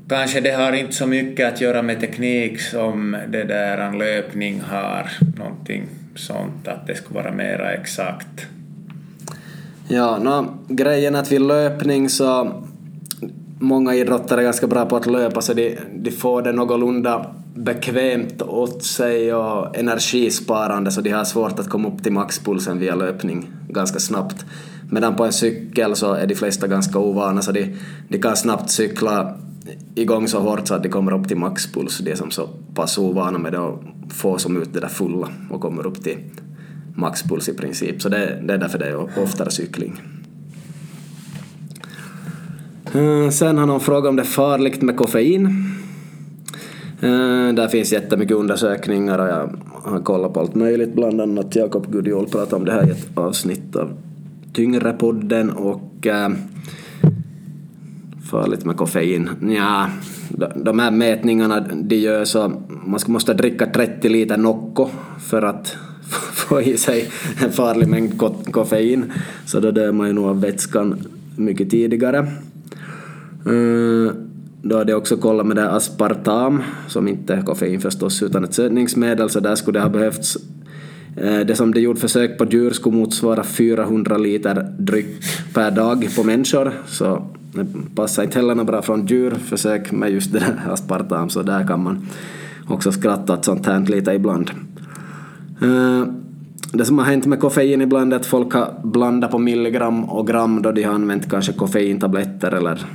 Kanske 0.09 0.41
det 0.41 0.51
har 0.51 0.73
inte 0.73 0.93
så 0.93 1.07
mycket 1.07 1.53
att 1.53 1.61
göra 1.61 1.81
med 1.81 1.99
teknik 1.99 2.61
som 2.61 3.17
det 3.27 3.43
där 3.43 3.77
en 3.77 3.97
löpning 3.97 4.61
har, 4.61 5.09
någonting 5.37 5.83
sånt, 6.15 6.67
att 6.67 6.87
det 6.87 6.95
skulle 6.95 7.23
vara 7.23 7.33
mera 7.33 7.73
exakt. 7.73 8.47
Ja, 9.87 10.17
no, 10.17 10.57
grejen 10.67 11.15
är 11.15 11.19
att 11.19 11.31
vid 11.31 11.41
löpning 11.41 12.09
så 12.09 12.63
många 13.59 13.95
idrottare 13.95 14.41
är 14.41 14.43
ganska 14.43 14.67
bra 14.67 14.85
på 14.85 14.95
att 14.95 15.05
löpa 15.05 15.41
så 15.41 15.53
de, 15.53 15.77
de 15.93 16.11
får 16.11 16.41
det 16.41 16.51
någorlunda 16.51 17.35
bekvämt 17.55 18.41
åt 18.41 18.83
sig 18.83 19.33
och 19.33 19.77
energisparande 19.77 20.91
så 20.91 21.01
de 21.01 21.09
har 21.09 21.23
svårt 21.23 21.59
att 21.59 21.69
komma 21.69 21.87
upp 21.87 22.03
till 22.03 22.11
maxpulsen 22.11 22.79
via 22.79 22.95
löpning 22.95 23.47
ganska 23.69 23.99
snabbt. 23.99 24.45
Medan 24.91 25.15
på 25.15 25.25
en 25.25 25.33
cykel 25.33 25.95
så 25.95 26.13
är 26.13 26.27
de 26.27 26.35
flesta 26.35 26.67
ganska 26.67 26.99
ovana 26.99 27.41
så 27.41 27.51
de, 27.51 27.75
de 28.09 28.17
kan 28.17 28.35
snabbt 28.35 28.69
cykla 28.69 29.37
igång 29.95 30.27
så 30.27 30.39
hårt 30.39 30.67
så 30.67 30.73
att 30.73 30.83
de 30.83 30.89
kommer 30.89 31.13
upp 31.13 31.27
till 31.27 31.37
maxpuls, 31.37 31.97
de 31.97 32.11
är 32.11 32.15
som 32.15 32.31
så 32.31 32.49
pass 32.73 32.97
ovana 32.97 33.37
med 33.37 33.51
det 33.51 33.59
och 33.59 33.83
får 34.09 34.37
som 34.37 34.61
ut 34.61 34.73
det 34.73 34.79
där 34.79 34.87
fulla 34.87 35.29
och 35.49 35.61
kommer 35.61 35.87
upp 35.87 36.03
till 36.03 36.17
maxpuls 36.95 37.49
i 37.49 37.53
princip. 37.53 38.01
Så 38.01 38.09
det, 38.09 38.41
det 38.43 38.53
är 38.53 38.57
därför 38.57 38.79
det 38.79 38.85
är 38.85 39.19
oftare 39.23 39.51
cykling. 39.51 40.01
Eh, 42.93 43.29
sen 43.29 43.57
har 43.57 43.65
någon 43.65 43.79
frågat 43.79 44.09
om 44.09 44.15
det 44.15 44.21
är 44.21 44.25
farligt 44.25 44.81
med 44.81 44.97
koffein. 44.97 45.74
Eh, 47.01 47.53
där 47.53 47.67
finns 47.67 47.93
jättemycket 47.93 48.37
undersökningar 48.37 49.19
och 49.19 49.27
jag 49.27 49.49
har 49.83 49.99
kollat 49.99 50.33
på 50.33 50.39
allt 50.39 50.55
möjligt. 50.55 50.95
Bland 50.95 51.21
annat 51.21 51.55
Jakob 51.55 51.91
Gudiol 51.91 52.27
pratade 52.27 52.55
om 52.55 52.65
det 52.65 52.71
här 52.71 52.87
i 52.87 52.91
ett 52.91 53.17
avsnitt 53.17 53.75
av 53.75 53.93
Tyngre-podden 54.53 55.49
och 55.49 56.07
eh, 56.07 56.25
äh, 56.25 56.31
farligt 58.31 58.65
med 58.65 58.77
koffein. 58.77 59.29
Ja, 59.57 59.89
de 60.55 60.79
här 60.79 60.91
mätningarna 60.91 61.59
de 61.59 61.95
gör 61.95 62.25
så 62.25 62.51
man 62.85 62.99
måste 63.07 63.33
dricka 63.33 63.65
30 63.65 64.09
liter 64.09 64.37
Nocco 64.37 64.89
för 65.19 65.41
att 65.41 65.77
få 66.33 66.61
i 66.61 66.77
sig 66.77 67.09
en 67.43 67.51
farlig 67.51 67.87
mängd 67.87 68.21
koffein. 68.51 69.11
Så 69.45 69.59
då 69.59 69.71
dör 69.71 69.91
man 69.91 70.07
ju 70.07 70.13
nog 70.13 70.25
av 70.25 70.41
vätskan 70.41 70.95
mycket 71.35 71.69
tidigare. 71.69 72.17
Eh, 73.45 74.24
då 74.67 74.77
hade 74.77 74.91
jag 74.91 74.97
också 74.97 75.17
kollat 75.17 75.47
med 75.47 75.57
det 75.57 75.71
aspartam, 75.71 76.63
som 76.87 77.07
inte 77.07 77.33
är 77.33 77.41
koffein 77.41 77.81
förstås, 77.81 78.23
utan 78.23 78.43
ett 78.43 78.53
sötningsmedel, 78.53 79.29
så 79.29 79.39
där 79.39 79.55
skulle 79.55 79.79
det 79.79 79.83
ha 79.83 79.89
behövts 79.89 80.37
eh, 81.17 81.39
det 81.39 81.55
som 81.55 81.73
de 81.73 81.81
gjorde 81.81 81.99
försök 81.99 82.37
på 82.37 82.45
djur 82.45 82.71
skulle 82.71 82.95
motsvara 82.95 83.43
400 83.43 84.17
liter 84.17 84.75
dryck 84.79 85.23
per 85.53 85.71
dag 85.71 86.09
på 86.15 86.23
människor, 86.23 86.73
så 86.87 87.27
det 87.53 87.65
passar 87.95 88.23
inte 88.23 88.39
heller 88.39 88.63
bra 88.63 88.81
från 88.81 89.05
djurförsök 89.05 89.91
med 89.91 90.11
just 90.11 90.33
det 90.33 90.39
där 90.39 90.73
aspartam, 90.73 91.29
så 91.29 91.41
där 91.41 91.67
kan 91.67 91.83
man 91.83 92.07
också 92.67 92.91
skratta 92.91 93.33
åt 93.33 93.45
sånt 93.45 93.65
här 93.65 93.79
lite 93.79 94.11
ibland. 94.11 94.51
Eh, 95.61 96.03
det 96.73 96.85
som 96.85 96.97
har 96.97 97.05
hänt 97.05 97.25
med 97.25 97.39
koffein 97.39 97.81
ibland 97.81 98.13
är 98.13 98.17
att 98.17 98.25
folk 98.25 98.53
har 98.53 98.73
blandat 98.83 99.31
på 99.31 99.39
milligram 99.39 100.03
och 100.03 100.27
gram 100.27 100.61
då 100.61 100.71
de 100.71 100.83
har 100.83 100.93
använt 100.93 101.29
kanske 101.29 101.53
koffeintabletter 101.53 102.51
eller 102.51 102.85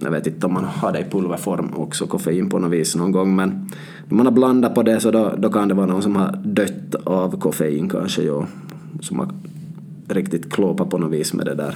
jag 0.00 0.10
vet 0.10 0.26
inte 0.26 0.46
om 0.46 0.52
man 0.52 0.64
har 0.64 0.92
det 0.92 0.98
i 0.98 1.04
pulverform 1.04 1.74
också, 1.74 2.06
koffein 2.06 2.48
på 2.48 2.58
något 2.58 2.72
vis 2.72 2.96
någon 2.96 3.12
gång, 3.12 3.36
men 3.36 3.70
när 4.08 4.16
man 4.16 4.26
har 4.26 4.32
blandat 4.32 4.74
på 4.74 4.82
det 4.82 5.00
så 5.00 5.10
då, 5.10 5.32
då 5.38 5.50
kan 5.50 5.68
det 5.68 5.74
vara 5.74 5.86
någon 5.86 6.02
som 6.02 6.16
har 6.16 6.40
dött 6.44 6.94
av 7.04 7.40
koffein 7.40 7.88
kanske, 7.88 8.22
ja, 8.22 8.46
som 9.00 9.18
har 9.18 9.28
riktigt 10.08 10.52
klåpat 10.52 10.90
på 10.90 10.98
något 10.98 11.12
vis 11.12 11.32
med 11.32 11.46
det 11.46 11.54
där. 11.54 11.74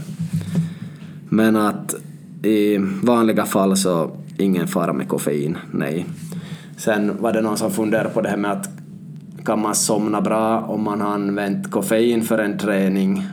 Men 1.28 1.56
att 1.56 1.94
i 2.42 2.78
vanliga 3.02 3.44
fall 3.44 3.76
så 3.76 4.10
ingen 4.38 4.66
fara 4.66 4.92
med 4.92 5.08
koffein, 5.08 5.58
nej. 5.70 6.06
Sen 6.76 7.12
var 7.20 7.32
det 7.32 7.40
någon 7.40 7.56
som 7.56 7.70
funderade 7.70 8.08
på 8.08 8.20
det 8.20 8.28
här 8.28 8.36
med 8.36 8.52
att 8.52 8.70
kan 9.44 9.62
man 9.62 9.74
somna 9.74 10.20
bra 10.20 10.60
om 10.60 10.82
man 10.82 11.00
har 11.00 11.14
använt 11.14 11.70
koffein 11.70 12.22
för 12.22 12.38
en 12.38 12.58
träning 12.58 13.26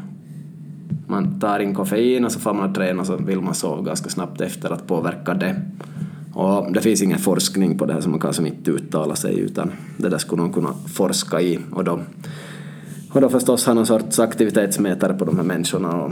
man 1.08 1.40
tar 1.40 1.60
in 1.60 1.76
koffein 1.76 2.26
och 2.26 2.32
så 2.32 2.40
får 2.40 2.54
man 2.54 2.74
träna 2.74 3.02
och 3.02 3.08
så 3.08 3.18
vill 3.18 3.42
man 3.42 3.56
sova 3.56 3.82
ganska 3.82 4.10
snabbt 4.10 4.42
efter 4.42 4.70
att 4.70 4.88
påverka 4.88 5.34
det. 5.34 5.62
Och 6.34 6.74
det 6.74 6.82
finns 6.82 7.02
ingen 7.02 7.20
forskning 7.20 7.78
på 7.78 7.86
det 7.86 7.94
här 7.94 8.02
så 8.02 8.10
man 8.10 8.20
kan 8.20 8.34
som 8.34 8.46
inte 8.46 8.72
uttala 8.72 9.16
sig 9.16 9.40
utan 9.40 9.72
det 9.98 10.10
där 10.10 10.18
skulle 10.18 10.42
någon 10.42 10.54
kunna 10.54 10.74
forska 10.94 11.42
i 11.42 11.60
och 11.72 11.84
då, 11.84 12.00
och 13.12 13.22
då 13.22 13.30
förstås 13.30 13.66
ha 13.66 13.74
någon 13.74 13.86
sorts 13.86 14.20
aktivitetsmätare 14.20 15.14
på 15.14 15.26
de 15.26 15.38
här 15.38 15.44
människorna 15.44 15.96
och, 15.96 16.12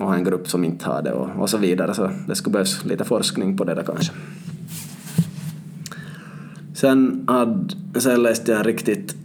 och 0.00 0.14
en 0.14 0.24
grupp 0.24 0.48
som 0.48 0.64
inte 0.64 0.86
har 0.86 1.02
det 1.02 1.12
och, 1.12 1.28
och 1.38 1.50
så 1.50 1.58
vidare. 1.58 1.94
Så 1.94 2.10
det 2.28 2.34
skulle 2.34 2.52
behövas 2.52 2.84
lite 2.84 3.04
forskning 3.04 3.56
på 3.56 3.64
det 3.64 3.74
där 3.74 3.82
kanske. 3.82 4.12
Sen, 6.74 7.24
hade, 7.28 8.00
sen 8.00 8.22
läste 8.22 8.50
jag 8.50 8.58
en 8.58 8.64
riktigt 8.64 9.16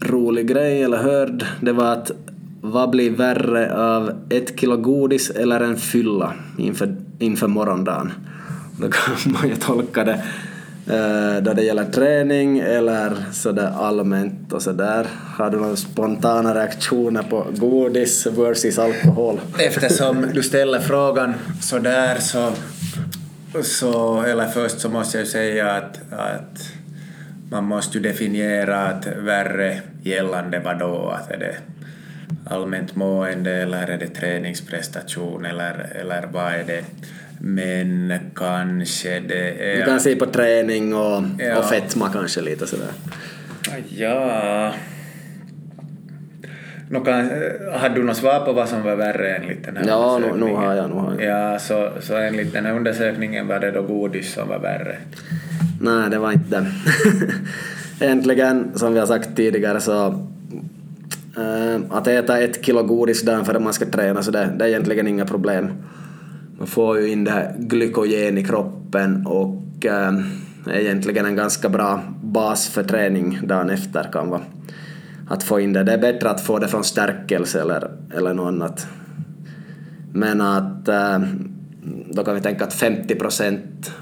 rolig 0.00 0.48
grej, 0.48 0.82
eller 0.82 0.96
hörd. 0.96 1.46
Det 1.60 1.72
var 1.72 1.92
att 1.92 2.10
vad 2.64 2.90
blir 2.90 3.10
värre 3.10 3.74
av 3.76 4.12
ett 4.30 4.60
kilo 4.60 4.76
godis 4.76 5.30
eller 5.30 5.60
en 5.60 5.76
fylla 5.76 6.34
inför, 6.58 6.96
inför 7.18 7.46
morgondagen? 7.46 8.12
Då 8.80 8.88
kan 8.88 9.32
man 9.32 9.48
ju 9.48 9.56
tolka 9.56 10.04
det 10.04 10.22
eh, 10.86 11.42
då 11.42 11.52
det 11.52 11.62
gäller 11.62 11.84
träning 11.84 12.58
eller 12.58 13.12
sådär 13.32 13.72
allmänt 13.76 14.52
och 14.52 14.62
sådär. 14.62 15.06
Har 15.38 15.50
du 15.50 15.56
några 15.56 15.76
spontana 15.76 16.54
reaktioner 16.54 17.22
på 17.22 17.46
godis 17.56 18.26
versus 18.26 18.78
alkohol? 18.78 19.40
Eftersom 19.58 20.26
du 20.34 20.42
ställer 20.42 20.80
frågan 20.80 21.34
sådär 21.60 22.18
så, 22.20 22.50
så 23.62 24.22
eller 24.22 24.46
först 24.46 24.80
så 24.80 24.88
måste 24.88 25.18
jag 25.18 25.26
säga 25.26 25.72
att, 25.72 26.00
att 26.12 26.72
man 27.50 27.64
måste 27.64 27.98
definiera 27.98 28.78
att 28.78 29.06
värre 29.06 29.80
gällande 30.02 30.60
vad 30.64 30.78
då? 30.78 31.14
Att 31.20 31.30
är 31.30 31.38
det 31.38 31.56
allmänt 32.46 32.96
mående 32.96 33.50
eller 33.50 33.86
är 33.86 33.98
det 33.98 34.06
träningsprestation 34.08 35.44
eller, 35.44 35.86
eller 36.00 36.26
vad 36.32 36.52
är 36.52 36.64
det? 36.66 36.84
Men 37.40 38.12
kanske 38.34 39.20
det 39.20 39.72
är... 39.72 39.76
Du 39.76 39.84
kan 39.84 40.00
se 40.00 40.16
på 40.16 40.26
träning 40.26 40.94
och, 40.94 41.22
Ja. 41.38 41.58
och 41.58 41.64
fetma 41.64 42.08
kanske 42.12 42.40
lite 42.40 42.66
sådär. 42.66 42.88
Ja... 43.88 44.72
Nå 46.90 47.00
kan, 47.00 47.30
har 47.72 47.88
du 47.88 48.02
något 48.02 48.16
svar 48.16 48.40
på 48.40 48.52
vad 48.52 48.68
som 48.68 48.82
var 48.82 48.96
värre 48.96 49.36
enligt 49.36 49.64
den 49.64 49.76
här 49.76 49.84
Ja, 49.88 50.18
nu, 50.18 50.26
nu 50.26 50.32
undersökningen? 50.32 50.56
har 50.64 50.74
jag, 50.74 50.90
nu 50.90 50.96
har 50.96 51.14
jag. 51.20 51.52
Ja, 51.52 51.58
så, 51.58 51.90
så 52.00 52.16
enligt 52.16 52.52
den 52.52 52.66
här 52.66 52.72
undersökningen 52.76 53.46
var 53.48 53.58
det 53.60 53.70
då 53.70 53.82
godis 53.82 54.32
som 54.34 54.48
var 54.48 54.58
värre. 54.58 54.96
Nej, 55.80 56.10
det 56.10 56.18
var 56.18 56.32
inte 56.32 56.60
det. 56.60 56.66
Egentligen, 58.04 58.78
som 58.78 58.92
vi 58.92 58.98
har 58.98 59.06
sagt 59.06 59.36
tidigare, 59.36 59.80
så 59.80 60.26
Ehm, 61.36 61.84
att 61.90 62.06
äta 62.06 62.38
ett 62.38 62.64
kilo 62.64 62.82
godis 62.82 63.22
dagen 63.22 63.44
före 63.44 63.58
man 63.58 63.72
ska 63.72 63.86
träna, 63.86 64.22
så 64.22 64.30
det, 64.30 64.54
det 64.58 64.64
är 64.64 64.68
egentligen 64.68 65.06
inga 65.06 65.26
problem. 65.26 65.72
Man 66.58 66.66
får 66.66 67.00
ju 67.00 67.08
in 67.08 67.24
det 67.24 67.30
här 67.30 67.54
glykogen 67.58 68.38
i 68.38 68.44
kroppen 68.44 69.26
och 69.26 69.86
äh, 69.86 70.18
är 70.66 70.78
egentligen 70.78 71.26
en 71.26 71.36
ganska 71.36 71.68
bra 71.68 72.00
bas 72.22 72.68
för 72.68 72.82
träning 72.82 73.40
dagen 73.42 73.70
efter 73.70 74.12
kan 74.12 74.30
vara 74.30 74.40
att 75.28 75.42
få 75.42 75.60
in 75.60 75.72
det. 75.72 75.82
Det 75.82 75.92
är 75.92 75.98
bättre 75.98 76.30
att 76.30 76.40
få 76.40 76.58
det 76.58 76.68
från 76.68 76.84
stärkelse 76.84 77.60
eller, 77.60 77.90
eller 78.16 78.34
något 78.34 78.48
annat. 78.48 78.86
Men 80.12 80.40
att 80.40 80.88
äh, 80.88 81.18
då 82.10 82.24
kan 82.24 82.34
vi 82.34 82.40
tänka 82.40 82.64
att 82.64 82.74
50 82.74 83.14
procent 83.14 83.92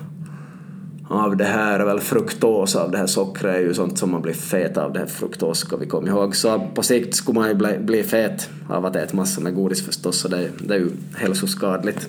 av 1.12 1.36
det 1.36 1.44
här 1.44 1.80
väl 1.80 2.00
fruktos 2.00 2.76
av 2.76 2.90
det 2.90 2.98
här 2.98 3.06
sockret 3.06 3.56
är 3.56 3.60
ju 3.60 3.74
sånt 3.74 3.98
som 3.98 4.10
man 4.10 4.22
blir 4.22 4.32
fet 4.32 4.76
av 4.76 4.92
det 4.92 4.98
här 4.98 5.06
fruktos 5.06 5.58
ska 5.58 5.76
vi 5.76 5.86
komma 5.86 6.08
ihåg. 6.08 6.36
Så 6.36 6.68
på 6.74 6.82
sikt 6.82 7.14
skulle 7.14 7.38
man 7.38 7.48
ju 7.48 7.54
bli, 7.54 7.78
bli 7.78 8.02
fet 8.02 8.48
av 8.68 8.86
att 8.86 8.96
äta 8.96 9.16
massor 9.16 9.42
med 9.42 9.54
godis 9.54 9.86
förstås 9.86 10.18
så 10.18 10.28
det, 10.28 10.48
det 10.58 10.74
är 10.74 10.78
ju 10.78 10.90
hälsoskadligt. 11.16 12.08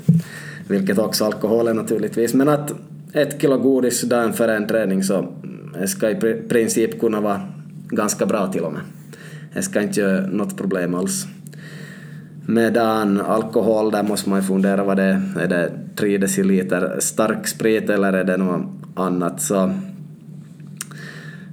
Vilket 0.67 0.97
också 0.97 1.25
alkohol 1.25 1.67
är 1.67 1.73
naturligtvis. 1.73 2.33
Men 2.33 2.49
att 2.49 2.73
ett 3.13 3.41
kilo 3.41 3.57
godis 3.57 4.01
dagen 4.01 4.33
före 4.33 4.55
en 4.55 4.67
träning 4.67 5.03
så 5.03 5.27
det 5.79 5.87
ska 5.87 6.09
i 6.09 6.15
princip 6.49 6.99
kunna 6.99 7.21
vara 7.21 7.41
ganska 7.89 8.25
bra 8.25 8.51
till 8.51 8.63
och 8.63 8.73
med. 8.73 8.81
Det 9.53 9.61
ska 9.61 9.81
inte 9.81 9.99
göra 9.99 10.27
något 10.27 10.57
problem 10.57 10.95
alls. 10.95 11.27
Medan 12.45 13.21
alkohol, 13.21 13.91
där 13.91 14.03
måste 14.03 14.29
man 14.29 14.39
ju 14.39 14.47
fundera 14.47 14.83
vad 14.83 14.97
det 14.97 15.03
är. 15.03 15.21
Är 15.39 15.47
det 15.47 15.71
3 15.95 16.17
deciliter 16.17 16.99
stark 16.99 17.47
sprit 17.47 17.89
eller 17.89 18.13
är 18.13 18.23
det 18.23 18.37
något 18.37 18.65
annat? 18.95 19.41
Så, 19.41 19.71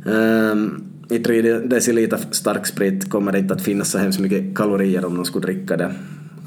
um, 0.04 0.84
I 1.08 1.18
3 1.18 1.42
deciliter 1.58 2.18
stark 2.30 2.66
sprit 2.66 3.10
kommer 3.10 3.32
det 3.32 3.38
inte 3.38 3.54
att 3.54 3.62
finnas 3.62 3.90
så 3.90 3.98
hemskt 3.98 4.20
mycket 4.20 4.56
kalorier 4.56 5.04
om 5.04 5.16
de 5.16 5.24
skulle 5.24 5.46
dricka 5.46 5.76
det. 5.76 5.92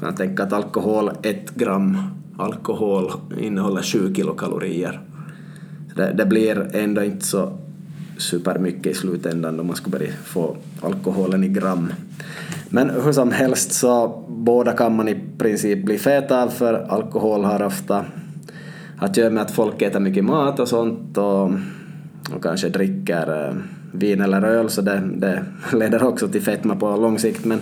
kan 0.00 0.14
tänka 0.14 0.42
att 0.42 0.52
alkohol, 0.52 1.10
1 1.22 1.54
gram 1.54 1.98
alkohol 2.38 3.12
innehåller 3.40 3.82
7 3.82 4.14
kilokalorier. 4.14 5.00
Det, 5.96 6.12
det 6.12 6.26
blir 6.26 6.76
ändå 6.76 7.02
inte 7.02 7.26
så 7.26 7.58
supermycket 8.16 8.86
i 8.86 8.94
slutändan. 8.94 9.60
Om 9.60 9.66
man 9.66 9.76
skulle 9.76 9.98
börja 9.98 10.12
få 10.24 10.56
alkoholen 10.80 11.44
i 11.44 11.48
gram. 11.48 11.92
Men 12.68 12.90
hur 12.90 13.12
som 13.12 13.32
helst 13.32 13.72
så 13.72 14.24
båda 14.28 14.72
kan 14.72 14.96
man 14.96 15.08
i 15.08 15.20
princip 15.38 15.84
bli 15.84 15.98
fet 15.98 16.30
av 16.30 16.48
för 16.48 16.74
alkohol 16.74 17.44
har 17.44 17.62
ofta 17.62 18.04
att 18.98 19.16
göra 19.16 19.30
med 19.30 19.42
att 19.42 19.50
folk 19.50 19.82
äter 19.82 20.00
mycket 20.00 20.24
mat 20.24 20.60
och 20.60 20.68
sånt 20.68 21.18
och, 21.18 21.44
och 22.34 22.42
kanske 22.42 22.68
dricker 22.68 23.48
eh, 23.48 23.54
vin 23.92 24.20
eller 24.20 24.42
öl. 24.42 24.70
Så 24.70 24.82
det, 24.82 25.02
det 25.16 25.44
leder 25.72 26.04
också 26.04 26.28
till 26.28 26.42
fetma 26.42 26.76
på 26.76 26.96
lång 26.96 27.18
sikt. 27.18 27.44
Men 27.44 27.60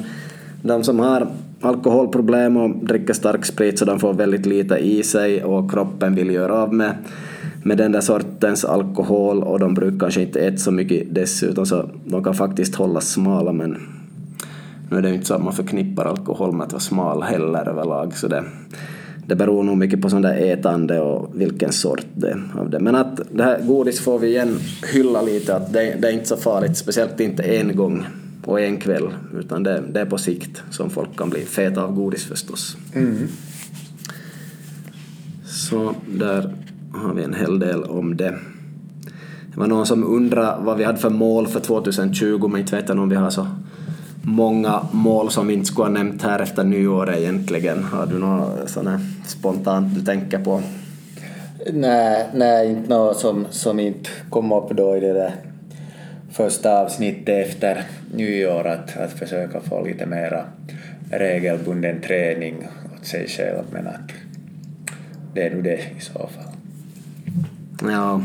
de 0.62 0.84
som 0.84 0.98
har 0.98 1.28
alkoholproblem 1.60 2.56
och 2.56 2.86
dricker 2.86 3.14
stark 3.14 3.44
sprit 3.44 3.78
så 3.78 3.84
de 3.84 3.98
får 3.98 4.14
väldigt 4.14 4.46
lite 4.46 4.76
i 4.76 5.02
sig 5.02 5.44
och 5.44 5.70
kroppen 5.70 6.14
vill 6.14 6.30
göra 6.30 6.54
av 6.54 6.74
med 6.74 6.94
med 7.62 7.78
den 7.78 7.92
där 7.92 8.00
sortens 8.00 8.64
alkohol 8.64 9.42
och 9.42 9.58
de 9.58 9.74
brukar 9.74 9.98
kanske 9.98 10.22
inte 10.22 10.40
äta 10.40 10.56
så 10.56 10.70
mycket 10.70 11.14
dessutom 11.14 11.66
så 11.66 11.90
de 12.04 12.24
kan 12.24 12.34
faktiskt 12.34 12.74
hålla 12.74 13.00
smala 13.00 13.52
men 13.52 13.78
nu 14.90 14.98
är 14.98 15.02
det 15.02 15.08
ju 15.08 15.14
inte 15.14 15.26
så 15.26 15.34
att 15.34 15.44
man 15.44 15.52
förknippar 15.52 16.04
alkohol 16.04 16.52
med 16.52 16.66
att 16.66 16.72
vara 16.72 16.80
smal 16.80 17.22
heller 17.22 17.68
överlag 17.68 18.16
så 18.16 18.28
det, 18.28 18.44
det 19.26 19.36
beror 19.36 19.62
nog 19.62 19.76
mycket 19.76 20.02
på 20.02 20.10
sån 20.10 20.22
där 20.22 20.34
ätande 20.34 21.00
och 21.00 21.30
vilken 21.34 21.72
sort 21.72 22.06
det 22.14 22.28
är 22.28 22.42
av 22.58 22.70
det. 22.70 22.80
Men 22.80 22.94
att 22.94 23.20
det 23.30 23.42
här 23.42 23.62
godis 23.62 24.00
får 24.00 24.18
vi 24.18 24.28
igen 24.28 24.58
hylla 24.92 25.22
lite 25.22 25.56
att 25.56 25.72
det, 25.72 25.96
det 26.00 26.08
är 26.08 26.12
inte 26.12 26.26
så 26.26 26.36
farligt, 26.36 26.76
speciellt 26.76 27.20
inte 27.20 27.42
en 27.42 27.76
gång 27.76 28.06
och 28.44 28.60
en 28.60 28.76
kväll 28.76 29.10
utan 29.38 29.62
det, 29.62 29.82
det 29.92 30.00
är 30.00 30.06
på 30.06 30.18
sikt 30.18 30.62
som 30.70 30.90
folk 30.90 31.16
kan 31.16 31.30
bli 31.30 31.40
feta 31.40 31.82
av 31.82 31.94
godis 31.94 32.24
förstås. 32.24 32.76
Så 35.44 35.94
där 36.10 36.50
har 36.94 37.14
vi 37.14 37.24
en 37.24 37.34
hel 37.34 37.58
del 37.58 37.84
om 37.84 38.16
det. 38.16 38.34
Det 39.52 39.60
var 39.60 39.66
någon 39.66 39.86
som 39.86 40.04
undrade 40.04 40.64
vad 40.64 40.78
vi 40.78 40.84
hade 40.84 40.98
för 40.98 41.10
mål 41.10 41.46
för 41.46 41.60
2020 41.60 42.48
men 42.48 42.60
inte 42.60 42.76
vet 42.76 42.88
jag 42.88 42.98
om 42.98 43.08
vi 43.08 43.16
har 43.16 43.30
så 43.30 43.46
många 44.22 44.86
mål 44.92 45.30
som 45.30 45.46
vi 45.46 45.54
inte 45.54 45.66
skulle 45.66 45.84
ha 45.84 45.92
nämnt 45.92 46.22
här 46.22 46.38
efter 46.38 46.64
nyår 46.64 47.14
egentligen. 47.14 47.84
Har 47.84 48.06
du 48.06 48.18
något 48.18 48.70
sånt 48.70 49.00
spontant 49.26 49.94
du 49.94 50.02
tänker 50.02 50.38
på? 50.38 50.62
Nej, 51.72 52.28
nej 52.34 52.70
inte 52.70 52.88
något 52.88 53.16
som, 53.16 53.46
som 53.50 53.80
inte 53.80 54.10
kom 54.30 54.52
upp 54.52 54.70
då 54.70 54.96
i 54.96 55.00
det 55.00 55.12
där 55.12 55.34
första 56.30 56.78
avsnittet 56.78 57.46
efter 57.46 57.82
nyår 58.14 58.66
att, 58.66 58.96
att 58.96 59.12
försöka 59.12 59.60
få 59.60 59.84
lite 59.84 60.06
mera 60.06 60.44
regelbunden 61.10 62.00
träning 62.00 62.68
åt 62.96 63.06
sig 63.06 63.28
själv 63.28 63.62
men 63.72 63.86
att 63.86 64.12
det 65.34 65.46
är 65.46 65.50
nu 65.50 65.62
det 65.62 65.78
i 65.98 66.00
så 66.00 66.12
fall. 66.12 66.51
Ja. 67.90 68.20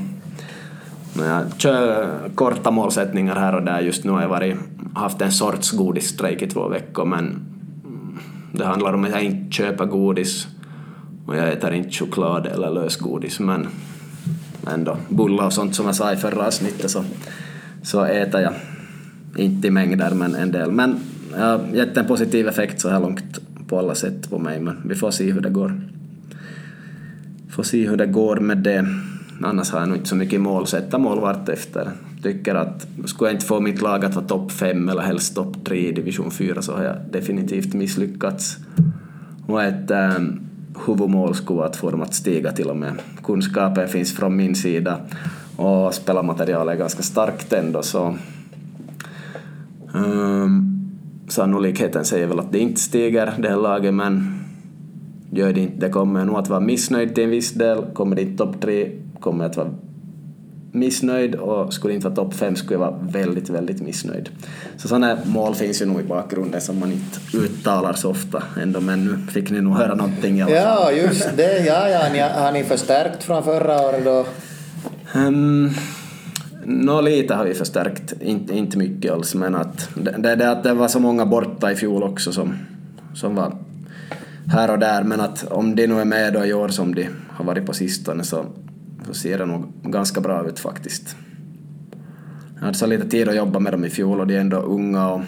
Jag 1.17 1.43
kör 1.57 2.19
korta 2.35 2.71
målsättningar 2.71 3.35
här 3.35 3.55
och 3.55 3.63
där. 3.63 3.79
Just 3.79 4.03
nu 4.03 4.11
har 4.11 4.21
jag 4.21 4.29
varit, 4.29 4.57
haft 4.95 5.21
en 5.21 5.31
sorts 5.31 5.71
godisstrejk 5.71 6.41
i 6.41 6.47
två 6.47 6.67
veckor 6.67 7.05
men 7.05 7.39
det 8.51 8.65
handlar 8.65 8.93
om 8.93 9.03
att 9.03 9.11
jag 9.11 9.23
inte 9.23 9.51
köper 9.51 9.85
godis 9.85 10.47
och 11.25 11.35
jag 11.35 11.49
äter 11.49 11.73
inte 11.73 11.91
choklad 11.91 12.45
eller 12.45 12.71
lösgodis 12.71 13.39
men 13.39 13.67
ändå 14.73 14.97
bullar 15.09 15.45
och 15.45 15.53
sånt 15.53 15.75
som 15.75 15.85
jag 15.85 15.95
sa 15.95 16.13
i 16.13 16.15
förra 16.15 16.47
avsnittet 16.47 16.91
så, 16.91 17.03
så 17.83 18.03
äter 18.03 18.41
jag 18.41 18.53
inte 19.37 19.67
i 19.67 19.71
mängder 19.71 20.13
men 20.13 20.35
en 20.35 20.51
del. 20.51 20.71
Men 20.71 20.99
jag 21.31 21.45
har 21.45 21.67
gett 21.73 21.97
en 21.97 22.05
positiv 22.05 22.47
effekt 22.47 22.81
så 22.81 22.89
här 22.89 22.99
långt 22.99 23.39
på 23.67 23.79
alla 23.79 23.95
sätt 23.95 24.29
på 24.29 24.39
mig 24.39 24.59
men 24.59 24.77
vi 24.85 24.95
får 24.95 25.11
se 25.11 25.31
hur 25.31 25.41
det 25.41 25.49
går. 25.49 25.81
Får 27.49 27.63
se 27.63 27.87
hur 27.87 27.97
det 27.97 28.05
går 28.05 28.35
med 28.35 28.57
det. 28.57 28.85
Annars 29.41 29.71
har 29.71 29.79
jag 29.79 29.89
nog 29.89 29.97
inte 29.97 30.09
så 30.09 30.15
mycket 30.15 30.41
mål, 30.41 30.67
sätta 30.67 30.97
mål 30.97 31.35
efter. 31.47 31.91
Tycker 32.23 32.55
att 32.55 32.87
skulle 33.05 33.29
jag 33.29 33.35
inte 33.35 33.45
få 33.45 33.59
mitt 33.59 33.81
lag 33.81 34.05
att 34.05 34.15
vara 34.15 34.25
topp 34.25 34.51
fem 34.51 34.89
eller 34.89 35.01
helst 35.01 35.35
topp 35.35 35.55
tre 35.65 35.89
i 35.89 35.91
division 35.91 36.31
4 36.31 36.61
så 36.61 36.75
har 36.75 36.83
jag 36.83 36.95
definitivt 37.11 37.73
misslyckats. 37.73 38.57
Och 39.47 39.63
ett 39.63 39.91
ähm, 39.91 40.39
huvudmål 40.85 41.35
skulle 41.35 41.57
vara 41.57 41.67
att 41.67 41.75
få 41.75 41.91
dem 41.91 42.01
att 42.01 42.13
stiga 42.13 42.51
till 42.51 42.69
och 42.69 42.77
med. 42.77 42.93
Kunskapen 43.23 43.87
finns 43.87 44.15
från 44.15 44.35
min 44.35 44.55
sida 44.55 44.99
och 45.55 45.93
spelarmaterialet 45.93 46.75
är 46.75 46.79
ganska 46.79 47.03
starkt 47.03 47.53
ändå 47.53 47.81
så 47.81 48.15
um, 49.93 50.89
sannolikheten 51.27 52.05
säger 52.05 52.27
väl 52.27 52.39
att 52.39 52.51
det 52.51 52.59
inte 52.59 52.81
stiger 52.81 53.33
det 53.37 53.49
här 53.49 53.57
laget 53.57 53.93
men 53.93 54.39
gör 55.31 55.53
det 55.53 55.59
inte 55.59 55.85
det 55.85 55.89
kommer 55.89 56.25
nog 56.25 56.37
att 56.37 56.49
vara 56.49 56.59
missnöjd 56.59 57.15
till 57.15 57.23
en 57.23 57.29
viss 57.29 57.53
del. 57.53 57.85
Kommer 57.93 58.15
det 58.15 58.21
inte 58.21 58.37
topp 58.37 58.61
tre 58.61 58.91
kommer 59.19 59.43
jag 59.43 59.49
att 59.49 59.57
vara 59.57 59.69
missnöjd 60.71 61.35
och 61.35 61.73
skulle 61.73 61.93
inte 61.93 62.07
vara 62.07 62.15
topp 62.15 62.33
fem 62.33 62.55
skulle 62.55 62.73
jag 62.73 62.79
vara 62.79 62.99
väldigt, 63.01 63.49
väldigt 63.49 63.81
missnöjd. 63.81 64.29
Så 64.77 64.87
sådana 64.87 65.17
mål 65.25 65.55
finns 65.55 65.81
ju 65.81 65.85
nog 65.85 66.01
i 66.01 66.03
bakgrunden 66.03 66.61
som 66.61 66.79
man 66.79 66.91
inte 66.91 67.37
uttalar 67.37 67.93
så 67.93 68.09
ofta 68.09 68.43
ändå, 68.61 68.81
men 68.81 69.05
nu 69.05 69.31
fick 69.31 69.49
ni 69.49 69.61
nog 69.61 69.73
höra 69.73 69.95
någonting 69.95 70.37
i 70.37 70.41
alla 70.41 70.55
fall. 70.55 70.63
Ja, 70.63 70.91
just 70.91 71.37
det. 71.37 71.65
Ja, 71.65 71.89
ja. 71.89 72.09
Ni, 72.13 72.19
har 72.19 72.51
ni 72.51 72.63
förstärkt 72.63 73.23
från 73.23 73.43
förra 73.43 73.81
året 73.81 74.05
då? 74.05 74.25
Um, 75.15 75.73
Nå, 76.69 77.01
lite 77.01 77.33
har 77.33 77.45
vi 77.45 77.53
förstärkt, 77.53 78.13
inte, 78.21 78.53
inte 78.53 78.77
mycket 78.77 79.11
alls, 79.11 79.35
men 79.35 79.55
att 79.55 79.89
det, 79.95 80.35
det, 80.35 80.51
att 80.51 80.63
det 80.63 80.73
var 80.73 80.87
så 80.87 80.99
många 80.99 81.25
borta 81.25 81.71
i 81.71 81.75
fjol 81.75 82.03
också 82.03 82.31
som, 82.31 82.57
som 83.13 83.35
var 83.35 83.57
här 84.47 84.71
och 84.71 84.79
där, 84.79 85.03
men 85.03 85.21
att 85.21 85.51
om 85.51 85.75
de 85.75 85.87
nu 85.87 86.01
är 86.01 86.05
med 86.05 86.33
då 86.33 86.45
i 86.45 86.53
år 86.53 86.67
som 86.67 86.95
de 86.95 87.09
har 87.29 87.45
varit 87.45 87.65
på 87.65 87.73
sistone 87.73 88.23
så, 88.23 88.45
så 89.07 89.13
ser 89.13 89.37
det 89.37 89.45
nog 89.45 89.65
ganska 89.83 90.21
bra 90.21 90.47
ut 90.47 90.59
faktiskt. 90.59 91.15
Jag 92.55 92.61
hade 92.61 92.77
så 92.77 92.85
lite 92.85 93.09
tid 93.09 93.29
att 93.29 93.35
jobba 93.35 93.59
med 93.59 93.73
dem 93.73 93.85
i 93.85 93.89
fjol 93.89 94.19
och 94.19 94.27
de 94.27 94.35
är 94.35 94.39
ändå 94.39 94.57
unga 94.57 95.09
och, 95.09 95.21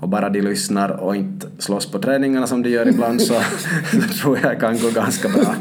och 0.00 0.08
bara 0.08 0.28
de 0.28 0.40
lyssnar 0.40 0.88
och 0.90 1.16
inte 1.16 1.46
slåss 1.58 1.90
på 1.90 1.98
träningarna 1.98 2.46
som 2.46 2.62
de 2.62 2.70
gör 2.70 2.88
ibland 2.88 3.22
så, 3.22 3.34
så 3.92 4.00
tror 4.20 4.38
jag 4.42 4.60
kan 4.60 4.78
gå 4.78 4.90
ganska 4.90 5.28
bra. 5.28 5.54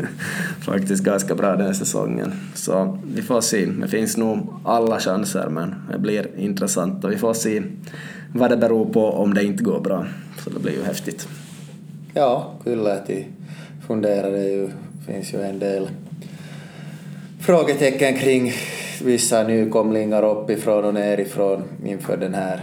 Faktiskt 0.60 1.04
ganska 1.04 1.34
bra 1.34 1.56
den 1.56 1.66
här 1.66 1.72
säsongen. 1.72 2.32
Så 2.54 2.98
vi 3.14 3.22
får 3.22 3.40
se. 3.40 3.66
Det 3.66 3.88
finns 3.88 4.16
nog 4.16 4.54
alla 4.64 5.00
chanser 5.00 5.48
men 5.48 5.74
det 5.92 5.98
blir 5.98 6.26
intressant 6.38 7.04
och 7.04 7.12
vi 7.12 7.16
får 7.16 7.34
se 7.34 7.62
vad 8.34 8.50
det 8.50 8.56
beror 8.56 8.92
på 8.92 9.04
om 9.12 9.34
det 9.34 9.44
inte 9.44 9.64
går 9.64 9.80
bra. 9.80 10.06
Så 10.44 10.50
det 10.50 10.60
blir 10.60 10.72
ju 10.72 10.82
häftigt. 10.82 11.28
Ja, 12.14 12.54
kyllä. 12.64 13.02
Det 13.06 13.24
funderar 13.86 14.30
det 14.30 14.48
ju. 14.48 14.68
finns 15.06 15.34
ju 15.34 15.42
en 15.42 15.58
del 15.58 15.88
frågetecken 17.40 18.14
kring 18.14 18.52
vissa 19.04 19.42
nykomlingar 19.42 20.24
uppifrån 20.24 20.84
och 20.84 20.94
nerifrån 20.94 21.62
inför 21.84 22.16
den 22.16 22.34
här 22.34 22.60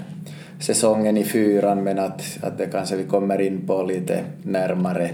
säsongen 0.60 1.18
i 1.18 1.24
fyran 1.24 1.84
men 1.84 2.00
att, 2.00 2.38
att 2.42 2.58
det 2.58 2.66
kanske 2.66 2.96
vi 2.96 3.04
kommer 3.04 3.42
in 3.42 3.68
på 3.68 3.84
lite 3.84 4.24
närmare 4.44 5.10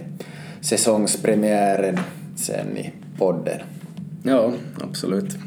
säsongspremiären 0.62 2.00
sen 2.36 2.78
i 2.78 2.92
podden. 3.18 3.60
Ja, 4.24 4.52
absolut. 4.84 5.38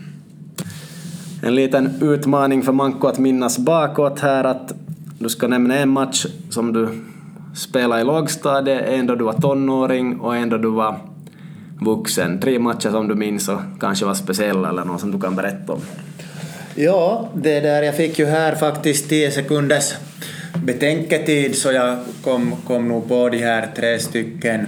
En 1.43 1.55
liten 1.55 2.03
utmaning 2.03 2.63
för 2.63 2.73
Manko 2.73 3.07
att 3.07 3.19
minnas 3.19 3.59
bakåt 3.59 4.21
här 4.21 4.45
att 4.45 4.73
du 5.19 5.29
ska 5.29 5.49
nämna 5.49 5.77
en 5.77 5.89
match 5.89 6.27
som 6.51 6.73
du 6.73 6.89
spelade 7.55 8.01
i 8.01 8.05
lågstadiet, 8.05 8.89
en 8.89 9.07
då 9.07 9.15
du 9.15 9.25
var 9.25 9.33
tonåring 9.33 10.21
och 10.21 10.37
en 10.37 10.49
då 10.49 10.57
du 10.57 10.71
var 10.71 10.97
vuxen. 11.81 12.41
Tre 12.41 12.59
matcher 12.59 12.91
som 12.91 13.09
du 13.09 13.15
minns 13.15 13.49
och 13.49 13.61
kanske 13.81 14.05
var 14.05 14.15
speciella 14.15 14.69
eller 14.69 14.85
något 14.85 15.01
som 15.01 15.11
du 15.11 15.21
kan 15.21 15.37
berätta 15.37 15.73
om. 15.73 15.81
Ja, 16.75 17.29
det 17.35 17.61
där, 17.61 17.83
jag 17.83 17.97
fick 17.97 18.19
ju 18.19 18.27
här 18.27 18.55
faktiskt 18.55 19.09
10 19.09 19.31
sekunders 19.31 19.95
betänketid 20.65 21.57
så 21.57 21.73
jag 21.73 21.99
kom, 22.25 22.55
kom 22.67 22.89
nog 22.89 23.09
på 23.09 23.29
de 23.29 23.39
här 23.39 23.69
tre 23.77 23.99
stycken 23.99 24.67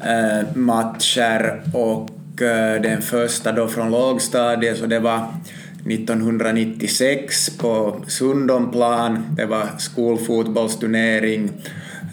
äh, 0.00 0.56
matcher 0.56 1.62
och 1.74 2.42
äh, 2.42 2.82
den 2.82 3.02
första 3.02 3.52
då 3.52 3.68
från 3.68 3.90
lågstadiet 3.90 4.78
så 4.78 4.86
det 4.86 4.98
var 4.98 5.26
1996 5.86 7.50
på 7.58 8.00
Sundomplan. 8.06 9.36
Det 9.36 9.46
var 9.46 9.68
skolfotbollsturnering 9.78 11.50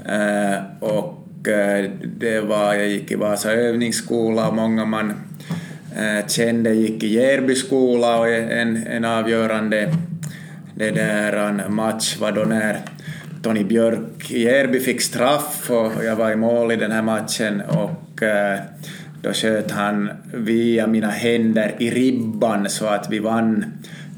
äh, 0.05 0.83
och 0.83 1.22
Eh, 1.47 1.91
det 2.03 2.39
var, 2.39 2.73
jag 2.73 2.87
gick 2.87 3.11
i 3.11 3.15
Vasa 3.15 3.51
övningsskola 3.51 4.47
och 4.47 4.55
många 4.55 4.85
man 4.85 5.13
eh, 5.95 6.27
kände 6.27 6.73
gick 6.73 7.03
i 7.03 7.13
Järby 7.13 7.55
skola 7.55 8.19
och 8.19 8.29
en, 8.29 8.87
en 8.87 9.05
avgörande 9.05 9.93
det 10.75 10.91
där 10.91 11.33
en 11.33 11.73
match 11.73 12.17
var 12.19 12.31
då 12.31 12.41
när 12.41 12.77
Tony 13.41 13.63
Björk 13.63 14.31
i 14.31 14.43
Järby 14.43 14.79
fick 14.79 15.01
straff 15.01 15.71
och 15.71 16.05
jag 16.05 16.15
var 16.15 16.31
i 16.31 16.35
mål 16.35 16.71
i 16.71 16.75
den 16.75 16.91
här 16.91 17.01
matchen 17.01 17.61
och 17.61 18.23
eh, 18.23 18.59
då 19.21 19.33
sköt 19.33 19.71
han 19.71 20.09
via 20.33 20.87
mina 20.87 21.09
händer 21.09 21.75
i 21.79 21.91
ribban 21.91 22.69
så 22.69 22.85
att 22.85 23.07
vi 23.11 23.19
vann 23.19 23.65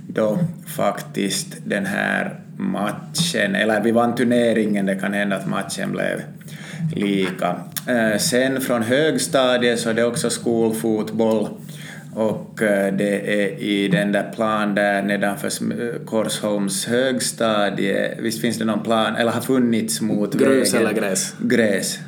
då 0.08 0.40
faktiskt 0.68 1.58
den 1.66 1.86
här 1.86 2.40
matchen, 2.58 3.56
eller 3.56 3.84
vi 3.84 3.92
vann 3.92 4.16
turneringen, 4.16 4.86
det 4.86 4.96
kan 4.96 5.14
hända 5.14 5.36
att 5.36 5.48
matchen 5.48 5.92
blev 5.92 6.22
lika. 6.92 7.56
Sen 8.20 8.62
från 8.62 8.84
högstadiet 8.84 9.80
så 9.80 9.90
är 9.90 9.94
det 9.94 10.04
också 10.04 10.30
skolfotboll 10.30 11.48
och 12.16 12.62
eh, 12.62 12.94
det 12.94 13.44
är 13.44 13.60
i 13.60 13.88
den 13.88 14.12
där 14.12 14.32
plan 14.36 14.76
där 14.76 15.02
nedanför 15.02 15.50
Korsholms 16.06 16.86
högstadie. 16.86 18.18
Visst 18.20 18.42
finns 18.42 18.58
det 18.58 18.66
någon 18.66 18.84
plan, 18.84 19.16
eller 19.16 19.32
har 19.32 19.42
funnits 19.42 20.02
mot 20.02 20.34
Grus 20.34 20.74
vägen? 20.74 20.88
eller 20.88 21.02
gräs? 21.02 21.36
Gräs. 21.40 22.00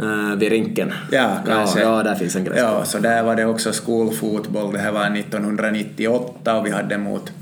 Uh, 0.00 0.34
vid 0.36 0.48
rinken? 0.48 0.92
Ja, 1.10 1.36
kanske. 1.46 1.80
Ja, 1.80 1.96
ja, 1.96 2.02
där 2.02 2.14
finns 2.14 2.36
en 2.36 2.44
gräsplan. 2.44 2.72
Ja, 2.72 2.84
så 2.84 2.98
där 2.98 3.22
var 3.22 3.36
det 3.36 3.44
också 3.44 3.72
skolfotboll. 3.72 4.72
Det 4.72 4.78
här 4.78 4.92
var 4.92 5.16
1998 5.16 6.56
och 6.56 6.66
vi 6.66 6.70
hade 6.70 6.98
mot 6.98 7.32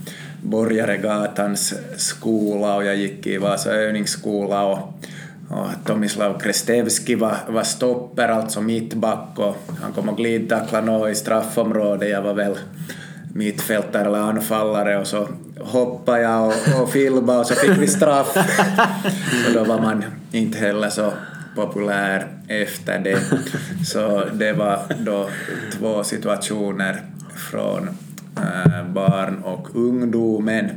Borgaregatans 0.43 1.75
skola 1.97 2.77
och 2.77 2.85
jag 2.85 2.97
gick 2.97 3.27
i 3.27 3.39
Vasa 3.39 3.71
övningsskola 3.71 4.65
och 4.65 4.95
och 5.51 5.69
Tomislav 5.85 6.39
Krestevski 6.41 7.15
var, 7.15 7.37
var 7.49 7.63
stopper, 7.63 8.29
alltså 8.29 8.61
mittback, 8.61 9.39
och 9.39 9.57
han 9.81 9.93
kom 9.93 10.09
och 10.09 10.17
glidtackla 10.17 10.81
något 10.81 11.11
i 11.11 11.15
straffområdet. 11.15 12.11
Jag 12.11 12.23
var 12.23 12.35
väl 12.35 12.59
mittfältare 13.35 14.07
eller 14.07 14.19
anfallare 14.19 14.99
och 14.99 15.07
så 15.07 15.29
hoppade 15.61 16.21
jag 16.21 16.47
och, 16.47 16.83
och 16.83 16.91
filmade 16.91 17.39
och 17.39 17.47
så 17.47 17.55
fick 17.55 17.79
vi 17.79 17.87
straff. 17.87 18.33
så 19.47 19.53
då 19.55 19.65
var 19.65 19.81
man 19.81 20.05
inte 20.33 20.59
heller 20.59 20.89
så 20.89 21.13
populär 21.55 22.27
efter 22.49 22.99
det. 22.99 23.19
Så 23.87 24.25
det 24.33 24.53
var 24.53 24.79
då 24.99 25.29
två 25.79 26.05
situationer 26.05 27.03
från 27.35 27.89
äh, 28.37 28.85
barn 28.93 29.43
och 29.45 29.77
ungdomen. 29.77 30.71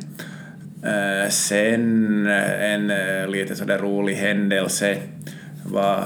Eh, 0.85 1.29
sen 1.29 2.27
eh, 2.27 2.73
en 2.73 2.91
eh, 2.91 3.27
lite 3.27 3.55
sådär 3.55 3.77
rolig 3.77 4.13
händelse 4.13 4.97
var 5.65 6.03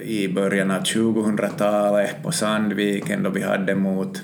i 0.00 0.28
början 0.28 0.70
av 0.70 0.82
2000-talet 0.82 2.22
på 2.22 2.32
Sandviken 2.32 3.22
då 3.22 3.30
vi 3.30 3.42
hade 3.42 3.74
mot 3.74 4.22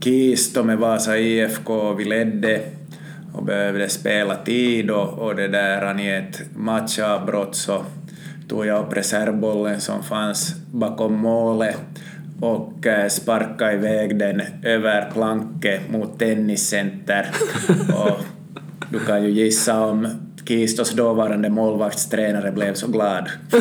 Kisto 0.00 0.62
med 0.62 0.78
Vasa 0.78 1.18
IFK. 1.18 1.94
Vi 1.94 2.04
ledde 2.04 2.60
och 3.34 3.44
behövde 3.44 3.88
spela 3.88 4.36
tid 4.36 4.90
och, 4.90 5.18
och 5.18 5.36
det 5.36 5.48
där 5.48 6.00
i 6.00 6.10
ett 6.10 6.42
matchavbrott 6.56 7.56
så 7.56 7.84
tog 8.48 8.66
jag 8.66 8.86
upp 8.86 8.96
reservbollen 8.96 9.80
som 9.80 10.02
fanns 10.02 10.54
bakom 10.72 11.14
målet 11.14 11.76
och 12.40 12.86
sparkade 13.08 13.72
iväg 13.72 14.18
den 14.18 14.42
över 14.62 15.10
planket 15.12 15.90
mot 15.90 16.18
tenniscenter. 16.18 17.26
och 17.94 18.20
du 18.90 18.98
kan 18.98 19.24
ju 19.24 19.30
gissa 19.30 19.84
om 19.84 20.08
Kistos 20.44 20.90
dåvarande 20.90 21.50
målvaktstränare 21.50 22.52
blev 22.52 22.74
så 22.74 22.86
glad. 22.86 23.28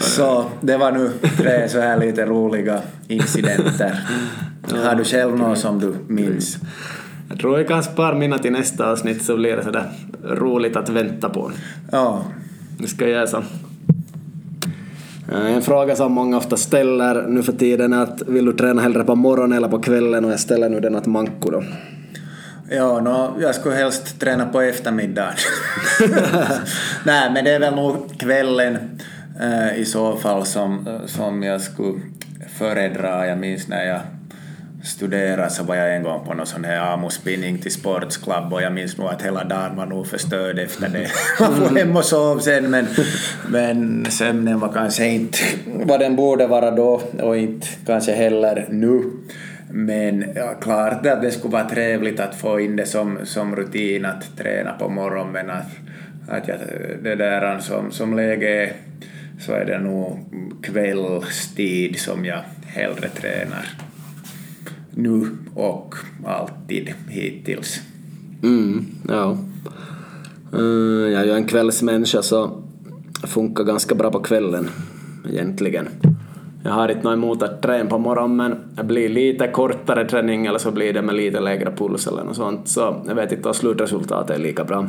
så 0.00 0.44
det 0.60 0.76
var 0.76 0.92
nu 0.92 1.10
tre 1.36 1.68
så 1.68 1.80
här 1.80 1.98
lite 1.98 2.26
roliga 2.26 2.80
incidenter. 3.08 4.00
Har 4.84 4.94
du 4.94 5.04
själv 5.04 5.36
något 5.36 5.58
som 5.58 5.80
du 5.80 5.94
minns? 6.06 6.58
Jag 7.28 7.38
tror 7.38 7.58
jag 7.58 7.68
kan 7.68 7.82
spara 7.82 8.14
mina 8.14 8.38
till 8.38 8.52
nästa 8.52 8.90
avsnitt 8.90 9.22
så 9.22 9.36
blir 9.36 9.56
det 9.56 9.64
sådär 9.64 9.90
roligt 10.24 10.76
att 10.76 10.88
vänta 10.88 11.28
på. 11.28 11.52
Ja. 11.92 12.24
Det 12.78 12.88
ska 12.88 13.04
jag 13.04 13.12
göra 13.12 13.26
så. 13.26 13.42
En 15.32 15.62
fråga 15.62 15.96
som 15.96 16.12
många 16.12 16.36
ofta 16.36 16.56
ställer 16.56 17.26
nu 17.28 17.42
för 17.42 17.52
tiden 17.52 17.92
är 17.92 18.02
att 18.02 18.22
vill 18.26 18.44
du 18.44 18.52
träna 18.52 18.82
hellre 18.82 19.04
på 19.04 19.14
morgonen 19.14 19.58
eller 19.58 19.68
på 19.68 19.78
kvällen 19.78 20.24
och 20.24 20.32
jag 20.32 20.40
ställer 20.40 20.68
nu 20.68 20.80
den 20.80 20.96
att 20.96 21.06
manko 21.06 21.50
då. 21.50 21.62
Ja, 22.70 23.00
no, 23.00 23.36
jag 23.40 23.54
skulle 23.54 23.74
helst 23.74 24.20
träna 24.20 24.46
på 24.46 24.60
eftermiddagen. 24.60 25.34
Nej, 27.04 27.30
men 27.30 27.44
det 27.44 27.50
är 27.50 27.58
väl 27.60 27.74
nog 27.74 28.18
kvällen 28.18 29.00
äh, 29.40 29.78
i 29.78 29.84
så 29.84 30.16
fall 30.16 30.46
som, 30.46 31.00
som 31.06 31.42
jag 31.42 31.60
skulle 31.60 32.00
föredra. 32.58 33.26
Jag 33.26 33.38
minns 33.38 33.68
när 33.68 33.84
jag 33.84 34.00
studerade 34.84 35.50
så 35.50 35.62
var 35.62 35.74
jag 35.74 35.96
en 35.96 36.02
gång 36.02 36.24
på 36.26 36.34
någon 36.34 36.46
sån 36.46 36.64
här 36.64 36.92
AMO-spinning 36.92 37.58
till 37.58 37.72
Sportsklubb 37.72 38.52
och 38.52 38.62
jag 38.62 38.72
minns 38.72 38.98
nog 38.98 39.08
att 39.08 39.22
hela 39.22 39.44
dagen 39.44 39.76
var 39.76 39.86
nog 39.86 40.06
förstörd 40.06 40.58
efter 40.58 40.88
det. 40.88 41.10
Man 41.40 41.56
får 41.56 41.76
hem 41.76 41.96
och 41.96 42.04
sov 42.04 42.38
sen 42.38 42.70
men, 42.70 42.86
men 43.48 44.06
sömnen 44.10 44.60
var 44.60 44.72
kanske 44.72 45.06
inte 45.06 45.38
vad 45.66 46.00
den 46.00 46.16
borde 46.16 46.46
vara 46.46 46.70
då 46.70 47.02
och 47.22 47.36
inte 47.36 47.66
kanske 47.86 48.12
heller 48.12 48.66
nu. 48.70 49.02
Men 49.70 50.24
ja, 50.34 50.54
klart 50.60 51.06
att 51.06 51.22
det 51.22 51.30
skulle 51.30 51.52
vara 51.52 51.68
trevligt 51.68 52.20
att 52.20 52.34
få 52.34 52.60
in 52.60 52.76
det 52.76 52.86
som, 52.86 53.18
som 53.24 53.56
rutin 53.56 54.04
att 54.04 54.36
träna 54.36 54.72
på 54.72 54.88
morgonen 54.88 55.32
men 55.32 55.50
att, 55.50 55.70
att 56.28 56.48
jag, 56.48 56.58
det 57.02 57.14
där 57.14 57.58
som, 57.58 57.90
som 57.90 58.16
läge 58.16 58.62
är 58.64 58.72
så 59.40 59.52
är 59.52 59.64
det 59.64 59.78
nog 59.78 60.18
kvällstid 60.62 61.98
som 61.98 62.24
jag 62.24 62.40
hellre 62.66 63.08
tränar. 63.08 63.68
nu 64.94 65.26
och 65.54 65.94
alltid 66.24 66.94
hittills. 67.08 67.80
Mm, 68.42 68.86
ja. 69.08 69.38
Uh, 70.54 71.10
jag 71.12 71.22
är 71.22 71.24
ju 71.24 71.32
en 71.32 71.46
kvällsmänniska 71.46 72.22
så 72.22 72.62
funkar 73.22 73.64
ganska 73.64 73.94
bra 73.94 74.10
på 74.10 74.20
kvällen 74.20 74.68
egentligen. 75.30 75.88
Jag 76.64 76.70
har 76.70 76.88
inte 76.88 77.02
något 77.02 77.12
emot 77.12 77.42
att 77.42 77.62
träna 77.62 77.90
på 77.90 77.98
morgonen 77.98 78.36
men 78.36 78.56
det 78.74 78.84
blir 78.84 79.08
lite 79.08 79.48
kortare 79.48 80.04
träning 80.04 80.46
eller 80.46 80.58
så 80.58 80.70
blir 80.70 80.92
det 80.92 81.02
med 81.02 81.14
lite 81.14 81.40
lägre 81.40 81.72
puls 81.76 82.06
eller 82.06 82.24
något 82.24 82.36
sånt 82.36 82.68
så 82.68 82.96
jag 83.06 83.14
vet 83.14 83.32
inte 83.32 83.48
om 83.48 83.54
slutresultatet 83.54 84.36
är 84.36 84.42
lika 84.42 84.64
bra. 84.64 84.86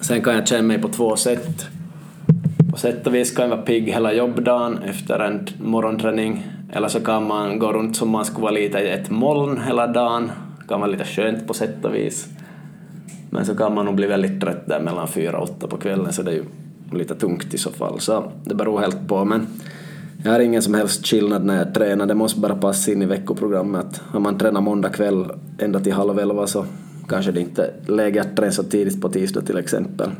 Sen 0.00 0.22
kan 0.22 0.34
jag 0.34 0.48
känna 0.48 0.62
mig 0.62 0.82
på 0.82 0.88
två 0.88 1.16
sätt. 1.16 1.66
På 2.70 2.78
sätt 2.78 3.06
och 3.06 3.14
vis 3.14 3.36
kan 3.36 3.48
jag 3.48 3.56
vara 3.56 3.66
pigg 3.66 3.88
hela 3.88 4.12
jobbdagen 4.12 4.78
efter 4.78 5.18
en 5.18 5.46
morgonträning 5.60 6.46
eller 6.72 6.88
så 6.88 7.00
kan 7.00 7.26
man 7.26 7.58
gå 7.58 7.72
runt 7.72 7.96
som 7.96 8.10
man 8.10 8.24
skulle 8.24 8.42
vara 8.42 8.52
lite 8.52 8.78
i 8.78 8.88
ett 8.88 9.10
moln 9.10 9.60
hela 9.66 9.86
dagen. 9.86 10.30
Det 10.60 10.68
kan 10.68 10.80
vara 10.80 10.90
lite 10.90 11.04
skönt 11.04 11.46
på 11.46 11.54
sätt 11.54 11.84
och 11.84 11.94
vis. 11.94 12.28
Men 13.30 13.46
så 13.46 13.54
kan 13.56 13.74
man 13.74 13.86
nog 13.86 13.94
bli 13.94 14.06
väldigt 14.06 14.40
trött 14.40 14.66
där 14.66 14.80
mellan 14.80 15.08
fyra 15.08 15.38
och 15.38 15.42
åtta 15.42 15.66
på 15.66 15.76
kvällen 15.76 16.12
så 16.12 16.22
det 16.22 16.30
är 16.30 16.34
ju 16.34 16.44
lite 16.92 17.14
tungt 17.14 17.54
i 17.54 17.58
så 17.58 17.70
fall. 17.70 18.00
Så 18.00 18.32
det 18.44 18.54
beror 18.54 18.80
helt 18.80 19.08
på. 19.08 19.24
Men 19.24 19.46
jag 20.22 20.32
har 20.32 20.40
ingen 20.40 20.62
som 20.62 20.74
helst 20.74 21.06
skillnad 21.06 21.44
när 21.44 21.56
jag 21.56 21.74
tränar. 21.74 22.06
Det 22.06 22.14
måste 22.14 22.40
bara 22.40 22.56
passa 22.56 22.92
in 22.92 23.02
i 23.02 23.06
veckoprogrammet. 23.06 24.00
Om 24.12 24.22
man 24.22 24.38
tränar 24.38 24.60
måndag 24.60 24.88
kväll 24.88 25.32
ända 25.58 25.80
till 25.80 25.92
halv 25.92 26.18
elva 26.18 26.46
så 26.46 26.66
kanske 27.08 27.32
det 27.32 27.40
inte 27.40 27.64
är 27.64 27.92
läge 27.92 28.20
att 28.20 28.36
träna 28.36 28.52
så 28.52 28.62
tidigt 28.62 29.00
på 29.00 29.08
tisdag 29.08 29.42
till 29.42 29.56
exempel. 29.56 30.10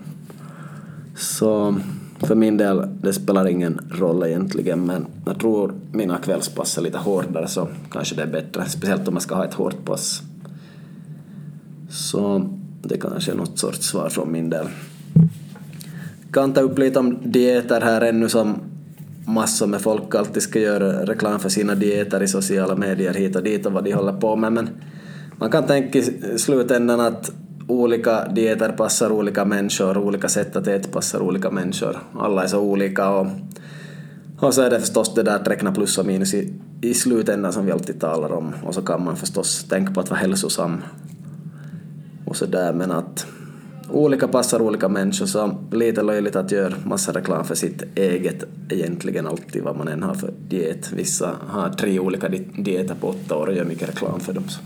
Så 1.16 1.74
för 2.18 2.34
min 2.34 2.57
del, 2.57 2.88
det 3.03 3.12
spelar 3.12 3.46
ingen 3.46 3.80
roll 3.90 4.26
egentligen, 4.26 4.86
men 4.86 5.07
jag 5.26 5.40
tror 5.40 5.74
mina 5.92 6.18
kvällspass 6.18 6.78
är 6.78 6.82
lite 6.82 6.98
hårdare 6.98 7.48
så 7.48 7.68
kanske 7.90 8.14
det 8.14 8.22
är 8.22 8.26
bättre, 8.26 8.64
speciellt 8.68 9.09
om 9.09 9.14
man 9.14 9.20
ska 9.20 9.34
ha 9.34 9.44
ett 9.44 9.55
hårt 9.55 9.84
pass. 9.84 10.22
Så 11.90 12.50
det 12.82 12.96
kanske 12.96 13.32
är 13.32 13.36
något 13.36 13.59
sorts 13.59 13.86
svar 13.86 14.09
från 14.09 14.32
min 14.32 14.50
del. 14.50 14.66
Kan 16.32 16.53
ta 16.53 16.61
upp 16.61 16.78
lite 16.78 16.98
om 16.98 17.18
dieter 17.22 17.80
här 17.80 18.00
ännu 18.00 18.28
som 18.28 18.57
massor 19.27 19.66
med 19.66 19.81
folk 19.81 20.14
alltid 20.14 20.43
ska 20.43 20.59
göra 20.59 21.07
reklam 21.07 21.41
för 21.41 21.49
sina 21.49 21.75
dieter 21.75 22.23
i 22.23 22.29
sociala 22.29 22.77
medier 22.77 23.14
hit 23.14 23.37
och 23.37 23.43
dit 23.43 23.66
och 23.66 23.73
vad 23.73 23.85
de 23.85 23.93
håller 23.93 24.12
på 24.12 24.37
med, 24.37 24.53
men 24.53 24.70
man 25.37 25.51
kan 25.51 25.66
tänka 25.66 25.99
i 25.99 26.03
slutändan 26.39 27.01
att 27.01 27.33
olika 27.68 28.29
dieter 28.29 28.73
passar 28.73 29.12
olika 29.12 29.45
människor, 29.45 29.99
olika 29.99 30.29
sätt 30.29 30.57
att 30.57 30.66
äta 30.66 30.89
passar 30.89 31.20
olika 31.20 31.51
människor. 31.51 31.99
Alla 32.18 32.43
är 32.43 32.47
så 32.47 32.61
olika 32.61 33.11
och, 33.11 33.27
och 34.39 34.55
så 34.55 34.62
är 34.62 34.70
det 34.70 34.81
förstås 34.81 35.14
det 35.14 35.23
där 35.23 35.37
att 35.37 35.49
räkna 35.49 35.73
plus 35.73 35.99
och 35.99 36.07
minus 36.07 36.35
i, 36.35 36.55
i 36.81 36.95
slutändan 36.95 37.53
som 37.53 37.66
vi 37.66 37.73
alltid 37.73 38.01
talar 38.01 38.33
om 38.33 38.53
och 38.64 38.75
så 38.75 38.83
kan 38.83 39.05
man 39.05 39.16
förstås 39.16 39.64
tänka 39.64 39.93
på 39.93 40.01
att 40.01 40.11
vara 40.11 40.20
hälsosam 40.20 40.83
och 42.25 42.37
så 42.37 42.47
där 42.47 42.73
men 42.73 42.91
att 42.91 43.27
olika 43.93 44.28
passar 44.28 44.62
olika 44.62 44.88
människor 44.88 45.26
så 45.26 45.57
lite 45.70 46.03
löjligt 46.03 46.36
att 46.36 46.51
göra 46.51 46.74
massa 46.84 47.12
reklam 47.12 47.45
för 47.45 47.55
sitt 47.55 47.82
eget 47.95 48.45
egentligen 48.68 49.26
alltid 49.26 49.62
vad 49.62 49.76
man 49.76 49.88
än 49.88 50.03
har 50.03 50.14
för 50.14 50.32
diet. 50.49 50.93
Vissa 50.93 51.30
har 51.49 51.70
tre 51.70 51.99
olika 51.99 52.28
dieter 52.57 52.95
på 53.01 53.09
åtta 53.09 53.36
år 53.36 53.47
och 53.47 53.55
gör 53.55 53.64
mycket 53.64 53.88
reklam 53.88 54.20
för 54.20 54.32
dem. 54.32 54.45
Så, 54.49 54.61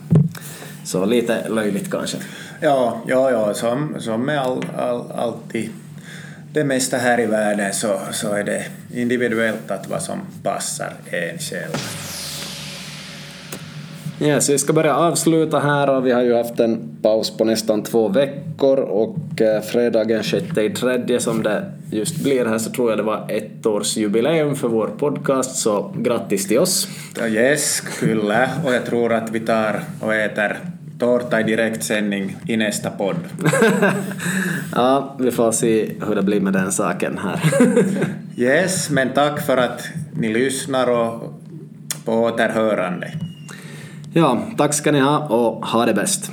så 0.84 1.04
lite 1.04 1.48
löjligt 1.48 1.90
kanske. 1.90 2.16
Ja, 2.60 3.02
ja, 3.06 3.30
ja 3.30 3.54
som, 3.54 3.94
som 3.98 4.22
med 4.22 4.40
all, 4.40 4.64
all, 4.76 5.10
alltid 5.10 5.70
det 6.52 6.64
mesta 6.64 6.96
här 6.96 7.20
i 7.20 7.26
världen 7.26 7.72
så, 7.74 7.98
så 8.12 8.32
är 8.32 8.44
det 8.44 8.64
individuellt 8.94 9.70
att 9.70 9.88
vad 9.88 10.02
som 10.02 10.20
passar 10.42 10.92
en 11.10 11.38
själv. 11.38 12.15
Yes, 14.20 14.50
vi 14.50 14.58
ska 14.58 14.72
börja 14.72 14.96
avsluta 14.96 15.58
här 15.58 15.90
och 15.90 16.06
vi 16.06 16.12
har 16.12 16.22
ju 16.22 16.34
haft 16.34 16.60
en 16.60 16.98
paus 17.02 17.36
på 17.36 17.44
nästan 17.44 17.82
två 17.82 18.08
veckor 18.08 18.78
och 18.78 19.40
eh, 19.40 19.62
fredagen 19.62 20.24
6 20.24 20.58
i 20.58 20.70
tredje 20.70 21.20
som 21.20 21.42
det 21.42 21.64
just 21.90 22.22
blir 22.22 22.44
här 22.44 22.58
så 22.58 22.70
tror 22.70 22.90
jag 22.90 22.98
det 22.98 23.02
var 23.02 23.26
ett 23.28 23.66
års 23.66 23.96
jubileum 23.96 24.56
för 24.56 24.68
vår 24.68 24.86
podcast 24.98 25.56
så 25.56 25.92
grattis 25.96 26.48
till 26.48 26.58
oss. 26.58 26.88
Yes, 27.28 27.80
kyllä 27.80 28.50
och 28.66 28.74
jag 28.74 28.86
tror 28.86 29.12
att 29.12 29.30
vi 29.30 29.40
tar 29.40 29.80
och 30.00 30.14
äter 30.14 30.56
tårta 30.98 31.40
i 31.40 31.42
direktsändning 31.42 32.36
i 32.48 32.56
nästa 32.56 32.90
podd. 32.90 33.16
ja, 34.74 35.16
vi 35.18 35.30
får 35.30 35.52
se 35.52 35.92
hur 36.06 36.14
det 36.14 36.22
blir 36.22 36.40
med 36.40 36.52
den 36.52 36.72
saken 36.72 37.18
här. 37.18 37.40
yes, 38.36 38.90
men 38.90 39.12
tack 39.14 39.46
för 39.46 39.56
att 39.56 39.88
ni 40.14 40.32
lyssnar 40.32 40.90
och 40.90 41.34
på 42.04 42.12
återhörande. 42.12 43.12
Ja, 44.18 44.42
tack 44.56 44.74
ska 44.74 44.92
ni 44.92 45.00
ha 45.00 45.18
och 45.18 45.66
ha 45.66 45.86
det 45.86 45.94
bäst. 45.94 46.30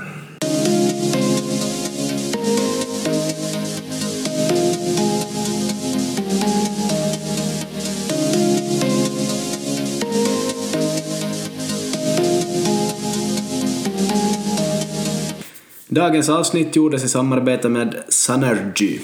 Dagens 15.87 16.29
avsnitt 16.29 16.75
gjordes 16.75 17.03
i 17.03 17.09
samarbete 17.09 17.69
med 17.69 17.95
Sunergy. 18.07 18.99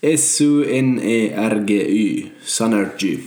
S-U-N-E-R-G-Y, 0.00 1.06
Sunergy. 2.44 3.18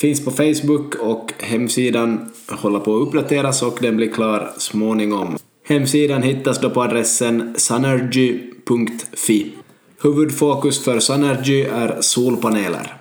Finns 0.00 0.24
på 0.24 0.30
Facebook 0.30 0.94
och 0.94 1.32
hemsidan 1.38 2.32
håller 2.48 2.78
på 2.78 2.96
att 2.96 3.02
uppdateras 3.08 3.62
och 3.62 3.78
den 3.80 3.96
blir 3.96 4.12
klar 4.12 4.50
småningom. 4.56 5.36
Hemsidan 5.68 6.22
hittas 6.22 6.60
då 6.60 6.70
på 6.70 6.82
adressen 6.82 7.54
sunergy.fi. 7.56 9.52
Huvudfokus 10.02 10.84
för 10.84 11.00
Sunergy 11.00 11.62
är 11.62 12.00
solpaneler. 12.00 12.99